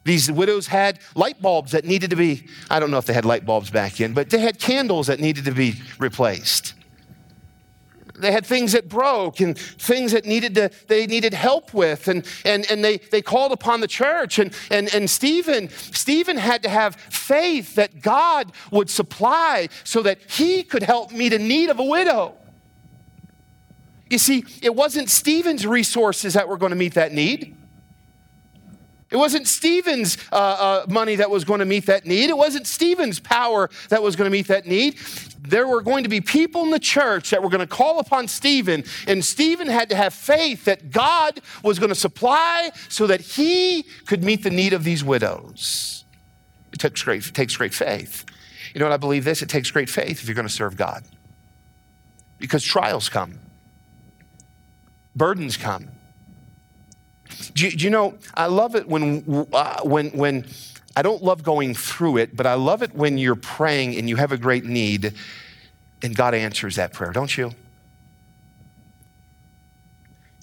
These 0.04 0.32
widows 0.32 0.68
had 0.68 1.00
light 1.16 1.42
bulbs 1.42 1.72
that 1.72 1.86
needed 1.86 2.10
to 2.10 2.16
be, 2.16 2.48
I 2.70 2.80
don't 2.80 2.92
know 2.92 2.98
if 2.98 3.06
they 3.06 3.14
had 3.14 3.26
light 3.26 3.46
bulbs 3.46 3.70
back 3.70 4.02
in, 4.02 4.14
but 4.14 4.30
they 4.30 4.40
had 4.40 4.60
candles 4.60 5.08
that 5.08 5.20
needed 5.20 5.46
to 5.46 5.52
be 5.54 5.76
replaced. 5.98 6.74
They 8.16 8.32
had 8.32 8.46
things 8.46 8.74
that 8.74 8.88
broke 8.90 9.40
and 9.40 9.58
things 9.58 10.12
that 10.12 10.26
needed 10.26 10.56
to, 10.56 10.70
they 10.88 11.08
needed 11.08 11.34
help 11.34 11.74
with. 11.74 12.08
And, 12.08 12.26
and, 12.46 12.70
and 12.70 12.84
they, 12.84 12.98
they 12.98 13.22
called 13.22 13.52
upon 13.52 13.82
the 13.82 13.88
church. 13.88 14.40
And, 14.40 14.54
and, 14.70 14.94
and 14.94 15.10
Stephen, 15.10 15.70
Stephen 15.70 16.38
had 16.38 16.64
to 16.64 16.70
have 16.70 16.96
faith 16.96 17.76
that 17.76 18.02
God 18.02 18.52
would 18.72 18.90
supply 18.90 19.70
so 19.84 20.02
that 20.04 20.20
he 20.30 20.64
could 20.64 20.84
help 20.84 21.12
meet 21.12 21.34
a 21.34 21.40
need 21.40 21.70
of 21.70 21.80
a 21.80 21.84
widow. 21.84 22.36
You 24.14 24.20
see, 24.20 24.46
it 24.62 24.76
wasn't 24.76 25.10
Stephen's 25.10 25.66
resources 25.66 26.36
that 26.36 26.48
were 26.48 26.56
going 26.56 26.70
to 26.70 26.76
meet 26.76 26.94
that 26.94 27.14
need. 27.14 27.58
It 29.10 29.18
wasn't 29.18 29.48
Stephen's 29.48 30.20
uh, 30.32 30.36
uh, 30.36 30.86
money 30.88 31.16
that 31.16 31.32
was 31.32 31.44
going 31.44 31.62
to 31.62 31.66
meet 31.66 31.88
that 31.88 32.06
need. 32.06 32.30
It 32.30 32.38
wasn't 32.38 32.68
Stephen's 32.68 33.20
power 33.20 33.72
that 33.90 34.04
was 34.04 34.16
going 34.16 34.30
to 34.30 34.32
meet 34.32 34.50
that 34.50 34.68
need. 34.68 35.00
There 35.40 35.68
were 35.68 35.82
going 35.82 36.04
to 36.04 36.12
be 36.12 36.22
people 36.22 36.62
in 36.62 36.70
the 36.70 36.78
church 36.78 37.32
that 37.32 37.42
were 37.42 37.50
going 37.50 37.62
to 37.62 37.66
call 37.68 37.98
upon 37.98 38.28
Stephen, 38.28 38.84
and 39.08 39.26
Stephen 39.26 39.66
had 39.66 39.90
to 39.90 39.96
have 39.96 40.14
faith 40.14 40.66
that 40.66 40.92
God 40.92 41.42
was 41.64 41.80
going 41.80 41.90
to 41.90 41.96
supply 41.96 42.70
so 42.90 43.08
that 43.08 43.20
he 43.20 43.82
could 44.06 44.24
meet 44.24 44.44
the 44.44 44.52
need 44.52 44.74
of 44.74 44.84
these 44.84 45.04
widows. 45.04 46.06
It 46.72 46.78
takes 46.78 47.02
great, 47.02 47.26
it 47.26 47.34
takes 47.34 47.58
great 47.58 47.74
faith. 47.74 48.26
You 48.76 48.80
know 48.80 48.86
what 48.86 48.94
I 48.94 48.98
believe 48.98 49.24
this? 49.24 49.42
It 49.42 49.50
takes 49.50 49.72
great 49.72 49.90
faith 49.90 50.22
if 50.22 50.28
you're 50.28 50.36
going 50.36 50.48
to 50.48 50.54
serve 50.54 50.78
God 50.78 51.04
because 52.38 52.64
trials 52.64 53.10
come 53.10 53.40
burdens 55.16 55.58
come. 55.58 55.90
Do 57.54 57.66
you, 57.66 57.72
do 57.72 57.84
you 57.84 57.90
know, 57.90 58.18
I 58.34 58.48
love 58.48 58.76
it 58.76 58.88
when, 58.88 59.48
uh, 59.54 59.82
when, 59.84 60.10
when 60.12 60.46
I 60.96 61.02
don't 61.02 61.24
love 61.24 61.44
going 61.44 61.74
through 61.74 62.18
it, 62.18 62.36
but 62.36 62.46
I 62.46 62.54
love 62.54 62.84
it 62.84 62.94
when 62.94 63.18
you're 63.18 63.36
praying 63.36 63.96
and 63.98 64.08
you 64.08 64.16
have 64.18 64.32
a 64.32 64.38
great 64.38 64.66
need 64.66 65.14
and 66.02 66.16
God 66.16 66.34
answers 66.34 66.76
that 66.76 66.94
prayer, 66.94 67.12
don't 67.12 67.36
you? 67.36 67.52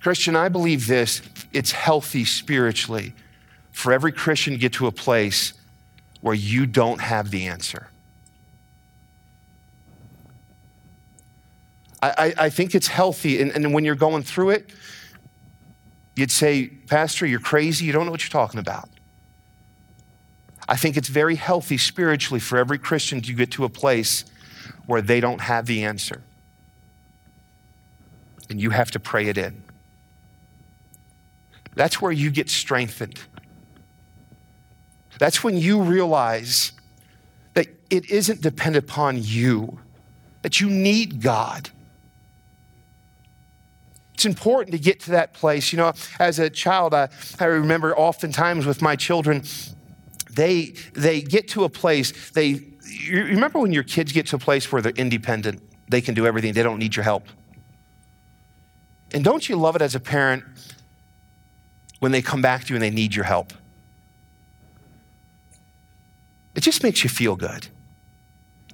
Christian, 0.00 0.35
I 0.35 0.49
believe 0.49 0.87
this 0.87 1.23
it's 1.53 1.73
healthy 1.73 2.25
spiritually 2.25 3.12
for 3.71 3.93
every 3.93 4.12
Christian 4.12 4.55
to 4.55 4.59
get 4.59 4.73
to 4.75 4.87
a 4.87 4.93
place 4.93 5.53
where 6.21 6.35
you 6.35 6.67
don't 6.67 7.00
have 7.00 7.31
the 7.31 7.47
answer. 7.47 7.89
I, 12.02 12.35
I, 12.38 12.50
think 12.50 12.75
it's 12.75 12.87
healthy. 12.88 13.40
And, 13.42 13.50
and 13.52 13.75
when 13.75 13.85
you're 13.85 13.95
going 13.95 14.23
through 14.23 14.50
it, 14.50 14.71
you'd 16.16 16.30
say, 16.30 16.66
Pastor, 16.66 17.26
you're 17.26 17.40
crazy. 17.40 17.85
You 17.85 17.92
don't 17.92 18.07
know 18.07 18.11
what 18.11 18.23
you're 18.23 18.30
talking 18.30 18.59
about. 18.59 18.88
I 20.69 20.76
think 20.76 20.97
it's 20.97 21.09
very 21.09 21.35
healthy 21.35 21.76
spiritually 21.76 22.40
for 22.40 22.57
every 22.57 22.78
Christian 22.78 23.21
to 23.23 23.33
get 23.33 23.50
to 23.52 23.64
a 23.64 23.69
place 23.69 24.25
where 24.87 25.02
they 25.02 25.21
don't 25.21 25.40
have 25.40 25.66
the 25.66 25.85
answer. 25.85 26.23
And 28.49 28.61
you 28.61 28.71
have 28.71 28.90
to 28.92 29.00
pray 29.00 29.26
it 29.26 29.37
in. 29.37 29.62
That's 31.75 32.00
where 32.00 32.12
you 32.12 32.30
get 32.30 32.49
strengthened. 32.49 33.21
That's 35.19 35.45
when 35.45 35.57
you 35.57 35.83
realize 35.83 36.73
that 37.54 37.69
it 37.90 38.11
isn't 38.11 38.40
dependent 38.40 38.85
upon 38.85 39.19
you, 39.23 39.78
that 40.42 40.61
you 40.61 40.71
need 40.71 41.21
God 41.21 41.71
it's 44.21 44.27
important 44.27 44.73
to 44.73 44.79
get 44.79 45.00
to 45.00 45.12
that 45.12 45.33
place. 45.33 45.73
You 45.73 45.79
know, 45.79 45.95
as 46.19 46.39
a 46.39 46.50
child, 46.50 46.93
I, 46.93 47.09
I 47.39 47.47
remember 47.47 47.97
oftentimes 47.97 48.67
with 48.67 48.83
my 48.83 48.95
children, 48.95 49.45
they, 50.31 50.75
they 50.93 51.23
get 51.23 51.49
to 51.49 51.65
a 51.65 51.71
place, 51.71 52.31
they, 52.33 52.61
you 52.87 53.25
remember 53.25 53.59
when 53.61 53.73
your 53.73 53.83
kids 53.83 54.12
get 54.12 54.27
to 54.27 54.37
a 54.37 54.39
place 54.39 54.71
where 54.71 54.83
they're 54.83 54.93
independent, 54.93 55.62
they 55.89 56.03
can 56.03 56.12
do 56.12 56.27
everything, 56.27 56.53
they 56.53 56.62
don't 56.62 56.79
need 56.79 56.95
your 56.97 57.03
help. 57.03 57.29
And 59.15 59.25
don't 59.25 59.49
you 59.49 59.57
love 59.57 59.75
it 59.75 59.81
as 59.81 59.95
a 59.95 60.00
parent 60.00 60.45
when 62.00 62.12
they 62.12 62.21
come 62.21 62.43
back 62.43 62.65
to 62.65 62.69
you 62.69 62.75
and 62.75 62.83
they 62.83 62.91
need 62.91 63.15
your 63.15 63.25
help? 63.25 63.55
It 66.55 66.61
just 66.61 66.83
makes 66.83 67.03
you 67.03 67.09
feel 67.09 67.37
good. 67.37 67.69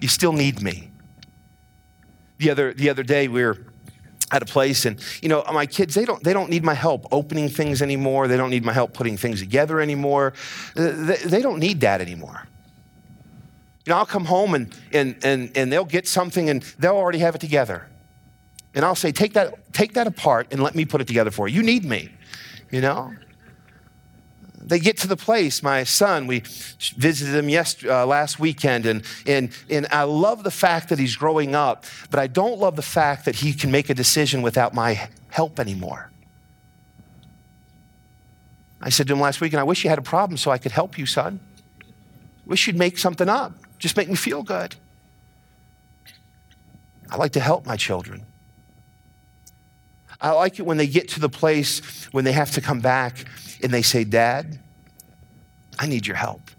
You 0.01 0.09
still 0.09 0.33
need 0.33 0.61
me. 0.61 0.91
The 2.39 2.51
other, 2.51 2.75
the 2.75 2.91
other 2.91 3.05
day, 3.05 3.29
we 3.29 3.45
were 3.45 3.59
at 4.33 4.43
a 4.43 4.47
place 4.47 4.85
and 4.85 5.01
you 5.23 5.29
know 5.29 5.45
my 5.53 5.67
kids 5.67 5.95
they 5.95 6.05
don't 6.05 6.23
they 6.25 6.33
don't 6.33 6.51
need 6.51 6.65
my 6.65 6.75
help 6.75 7.07
opening 7.13 7.49
things 7.49 7.81
anymore. 7.83 8.27
They 8.29 8.37
don't 8.37 8.51
need 8.51 8.65
my 8.65 8.73
help 8.73 8.93
putting 8.93 9.17
things 9.17 9.41
together 9.41 9.81
anymore. 9.81 10.33
They, 10.75 11.17
they 11.25 11.43
don't 11.43 11.61
need 11.61 11.81
that 11.83 12.01
anymore. 12.01 12.47
You 13.85 13.93
know 13.93 13.99
i'll 13.99 14.07
come 14.07 14.25
home 14.25 14.55
and, 14.55 14.75
and 14.93 15.17
and 15.23 15.57
and 15.57 15.73
they'll 15.73 15.85
get 15.85 16.09
something 16.09 16.51
and 16.51 16.63
they'll 16.79 16.97
already 16.97 17.21
have 17.21 17.35
it 17.35 17.41
together. 17.41 17.87
And 18.75 18.85
i'll 18.85 18.97
say 18.97 19.13
take 19.13 19.35
that 19.35 19.73
take 19.73 19.95
that 19.95 20.07
apart 20.07 20.49
and 20.51 20.63
let 20.63 20.75
me 20.75 20.85
put 20.85 21.01
it 21.01 21.07
together 21.07 21.31
for 21.31 21.47
you. 21.47 21.57
You 21.57 21.63
need 21.63 21.85
me. 21.85 22.11
You 22.71 22.81
know 22.81 23.15
they 24.59 24.79
get 24.79 24.97
to 24.99 25.07
the 25.07 25.17
place, 25.17 25.63
my 25.63 25.85
son, 25.85 26.27
we 26.27 26.43
visited 26.97 27.35
him 27.35 27.49
yesterday, 27.49 27.93
uh, 27.93 28.07
last 28.07 28.41
weekend, 28.41 28.87
and, 28.87 29.03
and, 29.27 29.51
and 29.71 29.87
I 29.91 30.05
love 30.05 30.45
the 30.45 30.51
fact 30.51 30.89
that 30.89 30.99
he's 30.99 31.17
growing 31.17 31.55
up, 31.55 31.85
but 32.11 32.19
I 32.19 32.27
don't 32.27 32.59
love 32.59 32.77
the 32.77 32.83
fact 32.83 33.27
that 33.27 33.37
he 33.37 33.53
can 33.53 33.71
make 33.71 33.91
a 33.91 33.95
decision 33.95 34.43
without 34.43 34.75
my 34.75 35.09
help 35.29 35.61
anymore. 35.61 36.11
I 38.81 38.89
said 38.89 39.07
to 39.09 39.13
him 39.13 39.21
last 39.21 39.41
week, 39.41 39.53
and 39.53 39.61
I 39.61 39.65
wish 39.65 39.85
you 39.85 39.91
had 39.91 39.99
a 39.99 40.03
problem 40.03 40.37
so 40.37 40.51
I 40.51 40.59
could 40.59 40.73
help 40.73 40.99
you, 40.99 41.07
son. 41.07 41.41
Wish 42.45 42.67
you'd 42.67 42.77
make 42.77 42.99
something 42.99 43.29
up. 43.29 43.53
Just 43.79 43.97
make 43.97 44.09
me 44.09 44.15
feel 44.15 44.43
good. 44.43 44.77
I 47.11 47.17
like 47.17 47.33
to 47.33 47.41
help 47.41 47.67
my 47.67 47.77
children. 47.77 48.25
I 50.21 50.31
like 50.31 50.59
it 50.59 50.63
when 50.63 50.77
they 50.77 50.87
get 50.87 51.09
to 51.11 51.21
the 51.21 51.29
place 51.29 52.07
when 52.13 52.25
they 52.25 52.33
have 52.33 52.51
to 52.53 52.61
come 52.61 52.81
back 52.81 53.25
and 53.63 53.73
they 53.73 53.83
say, 53.83 54.05
Dad, 54.05 54.59
I 55.79 55.87
need 55.87 56.07
your 56.07 56.17
help. 56.17 56.51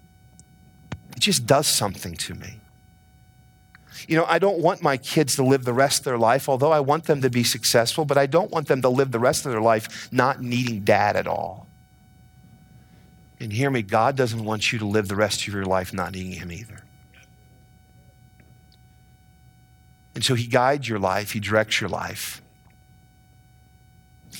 It 1.11 1.19
just 1.19 1.45
does 1.45 1.67
something 1.67 2.15
to 2.15 2.35
me. 2.35 2.59
You 4.07 4.15
know, 4.15 4.25
I 4.25 4.39
don't 4.39 4.59
want 4.59 4.81
my 4.81 4.97
kids 4.97 5.35
to 5.35 5.43
live 5.43 5.65
the 5.65 5.73
rest 5.73 5.99
of 5.99 6.05
their 6.05 6.17
life, 6.17 6.47
although 6.47 6.71
I 6.71 6.79
want 6.79 7.05
them 7.05 7.21
to 7.21 7.29
be 7.29 7.43
successful, 7.43 8.05
but 8.05 8.17
I 8.17 8.25
don't 8.25 8.51
want 8.51 8.67
them 8.67 8.81
to 8.83 8.89
live 8.89 9.11
the 9.11 9.19
rest 9.19 9.45
of 9.45 9.51
their 9.51 9.61
life 9.61 10.07
not 10.11 10.41
needing 10.41 10.83
dad 10.83 11.15
at 11.15 11.27
all. 11.27 11.67
And 13.39 13.51
hear 13.51 13.69
me, 13.69 13.81
God 13.81 14.15
doesn't 14.15 14.43
want 14.43 14.71
you 14.71 14.79
to 14.79 14.85
live 14.85 15.07
the 15.07 15.15
rest 15.15 15.47
of 15.47 15.53
your 15.53 15.65
life 15.65 15.93
not 15.93 16.13
needing 16.13 16.33
Him 16.33 16.51
either. 16.51 16.83
And 20.15 20.23
so 20.23 20.35
He 20.35 20.47
guides 20.47 20.87
your 20.87 20.99
life, 20.99 21.31
He 21.31 21.39
directs 21.39 21.81
your 21.81 21.89
life. 21.89 22.41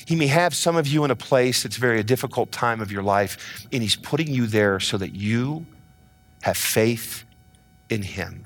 He 0.06 0.16
may 0.16 0.28
have 0.28 0.56
some 0.56 0.76
of 0.76 0.88
you 0.88 1.04
in 1.04 1.12
a 1.12 1.16
place 1.16 1.64
that's 1.64 1.78
very 1.78 2.00
a 2.00 2.04
difficult 2.04 2.52
time 2.52 2.82
of 2.82 2.92
your 2.92 3.04
life, 3.04 3.68
and 3.72 3.82
He's 3.82 3.96
putting 3.96 4.28
you 4.28 4.48
there 4.48 4.80
so 4.80 4.98
that 4.98 5.16
you 5.16 5.66
have 6.42 6.58
faith 6.58 7.24
in 7.90 8.02
Him 8.02 8.46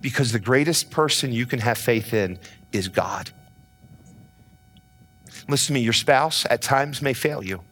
because 0.00 0.32
the 0.32 0.38
greatest 0.38 0.90
person 0.90 1.32
you 1.32 1.46
can 1.46 1.58
have 1.58 1.78
faith 1.78 2.14
in 2.14 2.38
is 2.72 2.88
God. 2.88 3.30
Listen 5.48 5.68
to 5.68 5.72
me, 5.74 5.80
your 5.80 5.92
spouse 5.92 6.46
at 6.50 6.62
times 6.62 7.00
may 7.00 7.14
fail 7.14 7.42
you. 7.42 7.62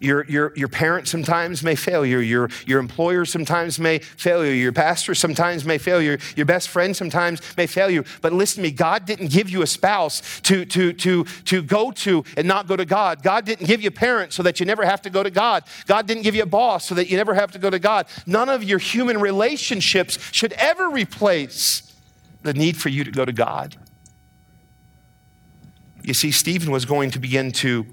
Your, 0.00 0.24
your, 0.24 0.52
your 0.56 0.68
parents 0.68 1.10
sometimes 1.10 1.62
may 1.62 1.74
fail 1.74 2.04
you. 2.04 2.18
Your, 2.18 2.48
your 2.66 2.80
employer 2.80 3.24
sometimes 3.24 3.78
may 3.78 3.98
fail 3.98 4.44
you. 4.44 4.52
Your 4.52 4.72
pastor 4.72 5.14
sometimes 5.14 5.64
may 5.64 5.78
fail 5.78 6.02
you. 6.02 6.18
Your 6.36 6.46
best 6.46 6.68
friend 6.68 6.96
sometimes 6.96 7.40
may 7.56 7.66
fail 7.66 7.90
you. 7.90 8.04
But 8.20 8.32
listen 8.32 8.56
to 8.56 8.68
me, 8.68 8.70
God 8.70 9.06
didn't 9.06 9.30
give 9.30 9.48
you 9.48 9.62
a 9.62 9.66
spouse 9.66 10.40
to, 10.42 10.64
to, 10.66 10.92
to, 10.92 11.24
to 11.24 11.62
go 11.62 11.90
to 11.92 12.24
and 12.36 12.46
not 12.46 12.66
go 12.66 12.76
to 12.76 12.84
God. 12.84 13.22
God 13.22 13.44
didn't 13.44 13.66
give 13.66 13.82
you 13.82 13.90
parents 13.90 14.34
so 14.34 14.42
that 14.42 14.60
you 14.60 14.66
never 14.66 14.84
have 14.84 15.02
to 15.02 15.10
go 15.10 15.22
to 15.22 15.30
God. 15.30 15.64
God 15.86 16.06
didn't 16.06 16.22
give 16.22 16.34
you 16.34 16.42
a 16.42 16.46
boss 16.46 16.84
so 16.84 16.94
that 16.94 17.10
you 17.10 17.16
never 17.16 17.34
have 17.34 17.52
to 17.52 17.58
go 17.58 17.70
to 17.70 17.78
God. 17.78 18.06
None 18.26 18.48
of 18.48 18.64
your 18.64 18.78
human 18.78 19.18
relationships 19.18 20.18
should 20.32 20.52
ever 20.54 20.90
replace 20.90 21.94
the 22.42 22.52
need 22.52 22.76
for 22.76 22.88
you 22.88 23.04
to 23.04 23.10
go 23.10 23.24
to 23.24 23.32
God. 23.32 23.76
You 26.02 26.12
see, 26.12 26.30
Stephen 26.30 26.70
was 26.70 26.84
going 26.84 27.10
to 27.12 27.18
begin 27.18 27.50
to 27.52 27.86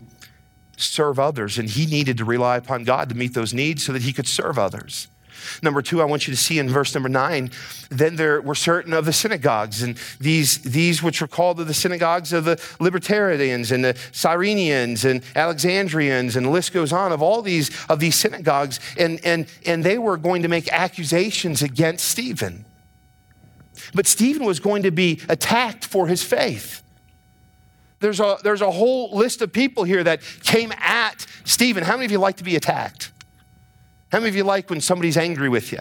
serve 0.81 1.19
others, 1.19 1.57
and 1.57 1.69
he 1.69 1.85
needed 1.85 2.17
to 2.17 2.25
rely 2.25 2.57
upon 2.57 2.83
God 2.83 3.09
to 3.09 3.15
meet 3.15 3.33
those 3.33 3.53
needs 3.53 3.85
so 3.85 3.93
that 3.93 4.01
he 4.01 4.13
could 4.13 4.27
serve 4.27 4.57
others. 4.57 5.07
Number 5.61 5.81
two, 5.81 6.01
I 6.01 6.05
want 6.05 6.27
you 6.27 6.33
to 6.33 6.39
see 6.39 6.59
in 6.59 6.69
verse 6.69 6.93
number 6.93 7.09
nine, 7.09 7.51
then 7.89 8.15
there 8.15 8.41
were 8.41 8.55
certain 8.55 8.93
of 8.93 9.05
the 9.05 9.13
synagogues, 9.13 9.81
and 9.81 9.97
these, 10.19 10.59
these 10.59 11.01
which 11.01 11.21
were 11.21 11.27
called 11.27 11.57
the 11.57 11.73
synagogues 11.73 12.33
of 12.33 12.45
the 12.45 12.61
Libertarians 12.79 13.71
and 13.71 13.83
the 13.83 13.93
Cyrenians 14.11 15.09
and 15.09 15.23
Alexandrians, 15.35 16.35
and 16.35 16.45
the 16.45 16.50
list 16.50 16.73
goes 16.73 16.93
on 16.93 17.11
of 17.11 17.21
all 17.21 17.41
these 17.41 17.71
of 17.89 18.00
these 18.00 18.15
synagogues, 18.15 18.79
and, 18.97 19.19
and, 19.23 19.47
and 19.65 19.83
they 19.83 19.97
were 19.97 20.17
going 20.17 20.43
to 20.43 20.47
make 20.47 20.71
accusations 20.71 21.61
against 21.61 22.07
Stephen. 22.07 22.65
But 23.93 24.07
Stephen 24.07 24.45
was 24.45 24.59
going 24.59 24.83
to 24.83 24.91
be 24.91 25.21
attacked 25.27 25.85
for 25.85 26.07
his 26.07 26.23
faith 26.23 26.81
there's 28.01 28.20
a, 28.20 28.38
there's 28.43 28.62
a 28.62 28.72
whole 28.72 29.15
list 29.15 29.41
of 29.41 29.53
people 29.53 29.84
here 29.84 30.03
that 30.03 30.22
came 30.43 30.74
at 30.74 31.25
Stephen. 31.46 31.84
How 31.84 31.93
many 31.93 32.05
of 32.05 32.12
you 32.12 32.20
like 32.20 32.38
to 32.38 32.43
be 32.43 32.55
attacked? 32.55 33.12
How 34.12 34.20
many 34.20 34.29
of 34.29 34.36
you 34.36 34.43
like 34.43 34.70
when 34.70 34.81
somebody's 34.81 35.17
angry 35.17 35.48
with 35.48 35.72
you? 35.72 35.79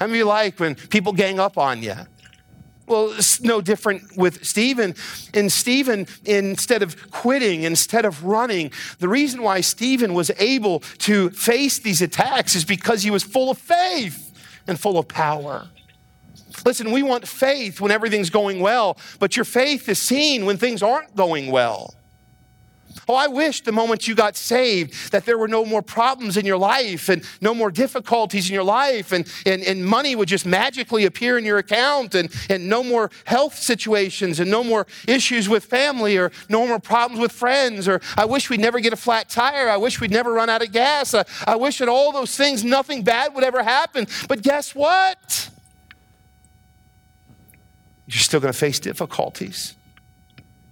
How 0.00 0.06
many 0.06 0.14
of 0.14 0.16
you 0.18 0.24
like 0.24 0.58
when 0.58 0.74
people 0.74 1.12
gang 1.12 1.38
up 1.38 1.56
on 1.56 1.82
you? 1.82 1.94
Well, 2.86 3.12
it's 3.12 3.42
no 3.42 3.60
different 3.60 4.16
with 4.16 4.44
Stephen. 4.44 4.94
And 5.34 5.52
Stephen, 5.52 6.06
instead 6.24 6.82
of 6.82 7.10
quitting, 7.10 7.64
instead 7.64 8.06
of 8.06 8.24
running, 8.24 8.72
the 8.98 9.08
reason 9.08 9.42
why 9.42 9.60
Stephen 9.60 10.14
was 10.14 10.30
able 10.38 10.80
to 11.00 11.30
face 11.30 11.78
these 11.78 12.00
attacks 12.00 12.54
is 12.54 12.64
because 12.64 13.02
he 13.02 13.10
was 13.10 13.22
full 13.22 13.50
of 13.50 13.58
faith 13.58 14.32
and 14.66 14.80
full 14.80 14.98
of 14.98 15.06
power. 15.06 15.68
Listen, 16.64 16.90
we 16.92 17.02
want 17.02 17.26
faith 17.26 17.80
when 17.80 17.90
everything's 17.90 18.30
going 18.30 18.60
well, 18.60 18.98
but 19.18 19.36
your 19.36 19.44
faith 19.44 19.88
is 19.88 19.98
seen 19.98 20.46
when 20.46 20.56
things 20.56 20.82
aren't 20.82 21.14
going 21.16 21.50
well. 21.50 21.94
Oh, 23.08 23.14
I 23.14 23.26
wish 23.26 23.62
the 23.62 23.72
moment 23.72 24.06
you 24.06 24.14
got 24.14 24.36
saved 24.36 25.12
that 25.12 25.24
there 25.24 25.38
were 25.38 25.48
no 25.48 25.64
more 25.64 25.80
problems 25.80 26.36
in 26.36 26.44
your 26.44 26.58
life 26.58 27.08
and 27.08 27.22
no 27.40 27.54
more 27.54 27.70
difficulties 27.70 28.50
in 28.50 28.54
your 28.54 28.64
life 28.64 29.12
and, 29.12 29.26
and, 29.46 29.62
and 29.62 29.84
money 29.84 30.14
would 30.14 30.28
just 30.28 30.44
magically 30.44 31.06
appear 31.06 31.38
in 31.38 31.44
your 31.44 31.56
account 31.56 32.14
and, 32.14 32.30
and 32.50 32.68
no 32.68 32.82
more 32.82 33.10
health 33.24 33.56
situations 33.56 34.40
and 34.40 34.50
no 34.50 34.62
more 34.62 34.86
issues 35.06 35.48
with 35.48 35.64
family 35.64 36.18
or 36.18 36.30
no 36.50 36.66
more 36.66 36.78
problems 36.78 37.18
with 37.18 37.32
friends 37.32 37.88
or 37.88 38.00
I 38.16 38.26
wish 38.26 38.50
we'd 38.50 38.60
never 38.60 38.78
get 38.78 38.92
a 38.92 38.96
flat 38.96 39.30
tire. 39.30 39.70
I 39.70 39.78
wish 39.78 40.00
we'd 40.00 40.10
never 40.10 40.32
run 40.32 40.50
out 40.50 40.62
of 40.62 40.70
gas. 40.72 41.14
I, 41.14 41.24
I 41.46 41.56
wish 41.56 41.78
that 41.78 41.88
all 41.88 42.12
those 42.12 42.36
things, 42.36 42.62
nothing 42.62 43.04
bad 43.04 43.34
would 43.34 43.44
ever 43.44 43.62
happen. 43.62 44.06
But 44.28 44.42
guess 44.42 44.74
what? 44.74 45.50
You're 48.08 48.20
still 48.20 48.40
going 48.40 48.52
to 48.52 48.58
face 48.58 48.80
difficulties. 48.80 49.74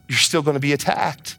You're 0.09 0.19
still 0.19 0.43
going 0.43 0.55
to 0.55 0.61
be 0.61 0.73
attacked. 0.73 1.37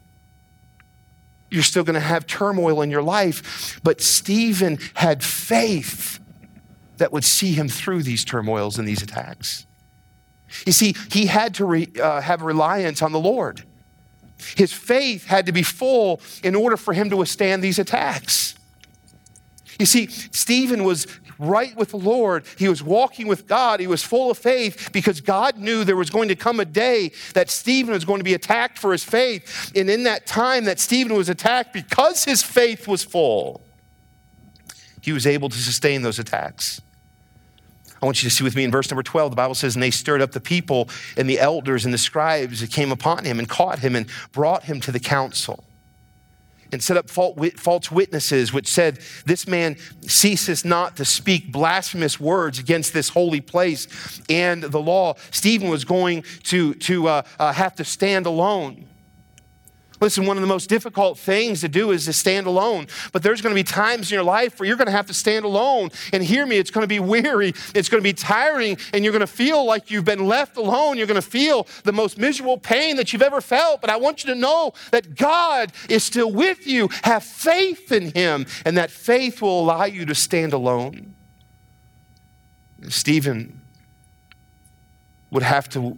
You're 1.50 1.64
still 1.64 1.84
going 1.84 1.96
to 1.96 2.00
have 2.00 2.28
turmoil 2.28 2.82
in 2.82 2.92
your 2.92 3.02
life. 3.02 3.80
But 3.84 4.02
Stephen 4.02 4.78
had 4.94 5.24
faith 5.24 6.20
that 6.98 7.12
would 7.12 7.24
see 7.24 7.54
him 7.54 7.68
through 7.68 8.04
these 8.04 8.24
turmoils 8.24 8.78
and 8.78 8.88
these 8.88 9.02
attacks. 9.02 9.66
You 10.66 10.72
see, 10.72 10.96
he 11.12 11.26
had 11.26 11.56
to 11.56 11.66
re, 11.66 11.88
uh, 12.02 12.22
have 12.22 12.42
reliance 12.42 13.02
on 13.02 13.12
the 13.12 13.20
Lord. 13.20 13.64
His 14.56 14.72
faith 14.72 15.26
had 15.26 15.48
to 15.48 15.52
be 15.52 15.64
full 15.64 16.22
in 16.44 16.54
order 16.54 16.78
for 16.78 16.94
him 16.94 17.10
to 17.10 17.18
withstand 17.18 17.64
these 17.64 17.80
attacks. 17.80 18.56
You 19.80 19.86
see, 19.86 20.08
Stephen 20.08 20.84
was 20.84 21.08
right 21.40 21.76
with 21.76 21.90
the 21.90 21.98
Lord. 21.98 22.46
He 22.58 22.68
was 22.68 22.84
walking 22.84 23.28
with 23.28 23.48
God. 23.48 23.80
He 23.80 23.88
was 23.88 24.04
full 24.04 24.32
of 24.32 24.38
faith 24.38 24.90
because 24.92 25.22
God 25.22 25.58
knew 25.58 25.84
there 25.84 25.96
was 25.96 26.10
going 26.10 26.30
to 26.30 26.36
come 26.36 26.60
a 26.60 26.66
day 26.66 27.12
that 27.34 27.50
Stephen 27.50 27.94
was 27.94 28.06
going 28.06 28.20
to 28.20 28.24
be 28.24 28.34
attacked 28.34 28.78
for 28.78 28.92
his 28.92 29.04
faith. 29.04 29.72
And 29.76 29.90
in 29.90 30.04
that 30.04 30.26
time 30.26 30.66
that 30.66 30.80
Stephen 30.80 31.16
was 31.16 31.30
attacked, 31.30 31.74
because 31.74 32.26
his 32.26 32.44
faith 32.44 32.88
was 32.88 33.04
full, 33.04 33.62
he 35.02 35.12
was 35.12 35.26
able 35.26 35.50
to 35.50 35.58
sustain 35.58 36.02
those 36.02 36.20
attacks. 36.20 36.82
I 38.02 38.06
want 38.06 38.22
you 38.22 38.30
to 38.30 38.36
see 38.36 38.44
with 38.44 38.56
me 38.56 38.64
in 38.64 38.72
verse 38.72 38.92
number 38.92 39.02
12, 39.02 39.32
the 39.32 39.36
Bible 39.36 39.56
says, 39.56 39.76
And 39.76 39.82
they 39.82 39.90
stirred 39.90 40.22
up 40.22 40.32
the 40.32 40.40
people 40.40 40.90
and 41.16 41.28
the 41.28 41.40
elders 41.40 41.84
and 41.84 41.94
the 41.94 41.98
scribes 41.98 42.62
that 42.62 42.72
came 42.72 42.92
upon 42.92 43.26
him 43.26 43.40
and 43.40 43.50
caught 43.50 43.80
him 43.80 43.96
and 43.96 44.08
brought 44.32 44.64
him 44.64 44.80
to 44.82 44.92
the 44.92 45.00
council 45.00 45.64
and 46.72 46.82
set 46.84 46.98
up 46.98 47.10
false 47.10 47.92
witnesses, 47.92 48.54
which 48.54 48.68
said, 48.68 49.00
This 49.26 49.48
man 49.48 49.78
ceases 50.02 50.66
not 50.66 50.98
to 50.98 51.06
speak 51.06 51.52
blasphemous 51.52 52.20
words 52.20 52.60
against 52.60 52.94
this 52.94 53.10
holy 53.10 53.42
place 53.42 53.88
and 54.30 54.64
the 54.64 54.80
law. 54.80 55.16
Stephen 55.32 55.70
was 55.70 55.86
going 55.86 56.24
to, 56.44 56.74
to 56.76 57.08
uh, 57.08 57.22
uh, 57.40 57.54
have 57.54 57.76
to 57.76 57.84
stand 57.84 58.26
alone. 58.26 58.88
Listen, 60.00 60.28
one 60.28 60.38
of 60.38 60.42
the 60.42 60.48
most 60.48 60.70
difficult 60.70 61.18
things 61.18 61.62
to 61.62 61.68
do 61.68 61.90
is 61.90 62.06
to 62.06 62.14
stand 62.14 62.46
alone. 62.46 62.86
But 63.12 63.24
there's 63.24 63.42
going 63.42 63.56
to 63.56 63.60
be 63.60 63.64
times 63.64 64.12
in 64.12 64.16
your 64.16 64.24
life 64.24 64.60
where 64.60 64.68
you're 64.68 64.78
going 64.78 64.88
to 64.88 64.92
have 64.92 65.08
to 65.08 65.14
stand 65.14 65.44
alone. 65.44 65.90
And 66.14 66.24
hear 66.24 66.46
me, 66.46 66.58
it's 66.58 66.70
going 66.70 66.84
to 66.84 66.88
be 66.88 67.00
weary, 67.00 67.54
it's 67.74 67.90
going 67.90 68.02
to 68.02 68.08
be 68.08 68.14
tiring, 68.14 68.78
and 68.94 69.04
you're 69.04 69.12
going 69.12 69.22
to 69.22 69.28
feel 69.28 69.66
like 69.66 69.90
you've 69.90 70.06
been 70.06 70.28
left 70.28 70.56
alone. 70.58 70.98
You're 70.98 71.08
going 71.08 71.22
to 71.22 71.28
feel 71.28 71.68
the 71.84 71.92
most 71.92 72.20
miserable 72.20 72.60
pain 72.60 72.96
that 72.98 73.12
you've 73.12 73.24
ever 73.24 73.42
felt. 73.42 73.82
But 73.82 73.90
I 73.90 73.98
want 73.98 74.24
you 74.24 74.34
to 74.34 74.40
know 74.40 74.74
that 74.92 75.16
God 75.16 75.72
is 75.90 76.04
still 76.04 76.32
with 76.32 76.68
you. 76.68 76.90
Have 77.04 77.24
faith 77.24 77.92
in 77.92 78.12
Him, 78.12 78.46
and 78.66 78.78
that 78.78 78.92
faith 78.92 79.42
will 79.42 79.62
allow 79.62 79.86
you 79.86 80.06
to 80.06 80.14
stand 80.14 80.54
alone. 80.54 81.16
Stephen 82.90 83.62
would 85.32 85.44
have 85.44 85.68
to 85.70 85.98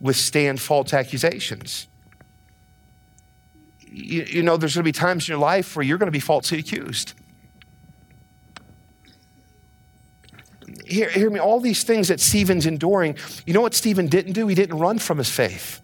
withstand 0.00 0.60
false 0.60 0.94
accusations 0.94 1.88
you, 3.94 4.24
you 4.28 4.42
know, 4.42 4.56
there's 4.56 4.74
going 4.74 4.82
to 4.82 4.88
be 4.88 4.92
times 4.92 5.28
in 5.28 5.32
your 5.32 5.38
life 5.38 5.76
where 5.76 5.84
you're 5.84 5.98
going 5.98 6.08
to 6.08 6.12
be 6.12 6.20
falsely 6.20 6.58
accused. 6.58 7.12
Hear, 10.86 11.08
hear 11.08 11.30
me, 11.30 11.38
all 11.38 11.60
these 11.60 11.84
things 11.84 12.08
that 12.08 12.20
Stephen's 12.20 12.66
enduring, 12.66 13.16
you 13.46 13.54
know 13.54 13.60
what 13.60 13.72
Stephen 13.72 14.08
didn't 14.08 14.32
do? 14.32 14.48
He 14.48 14.54
didn't 14.54 14.78
run 14.78 14.98
from 14.98 15.18
his 15.18 15.30
faith. 15.30 15.80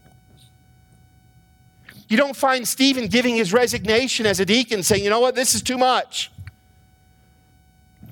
You 2.09 2.17
don't 2.17 2.35
find 2.35 2.67
Stephen 2.67 3.07
giving 3.07 3.37
his 3.37 3.53
resignation 3.53 4.27
as 4.27 4.41
a 4.41 4.45
deacon 4.45 4.83
saying, 4.83 5.05
you 5.05 5.11
know 5.11 5.21
what, 5.21 5.37
this 5.37 5.55
is 5.55 5.63
too 5.63 5.79
much. 5.79 6.33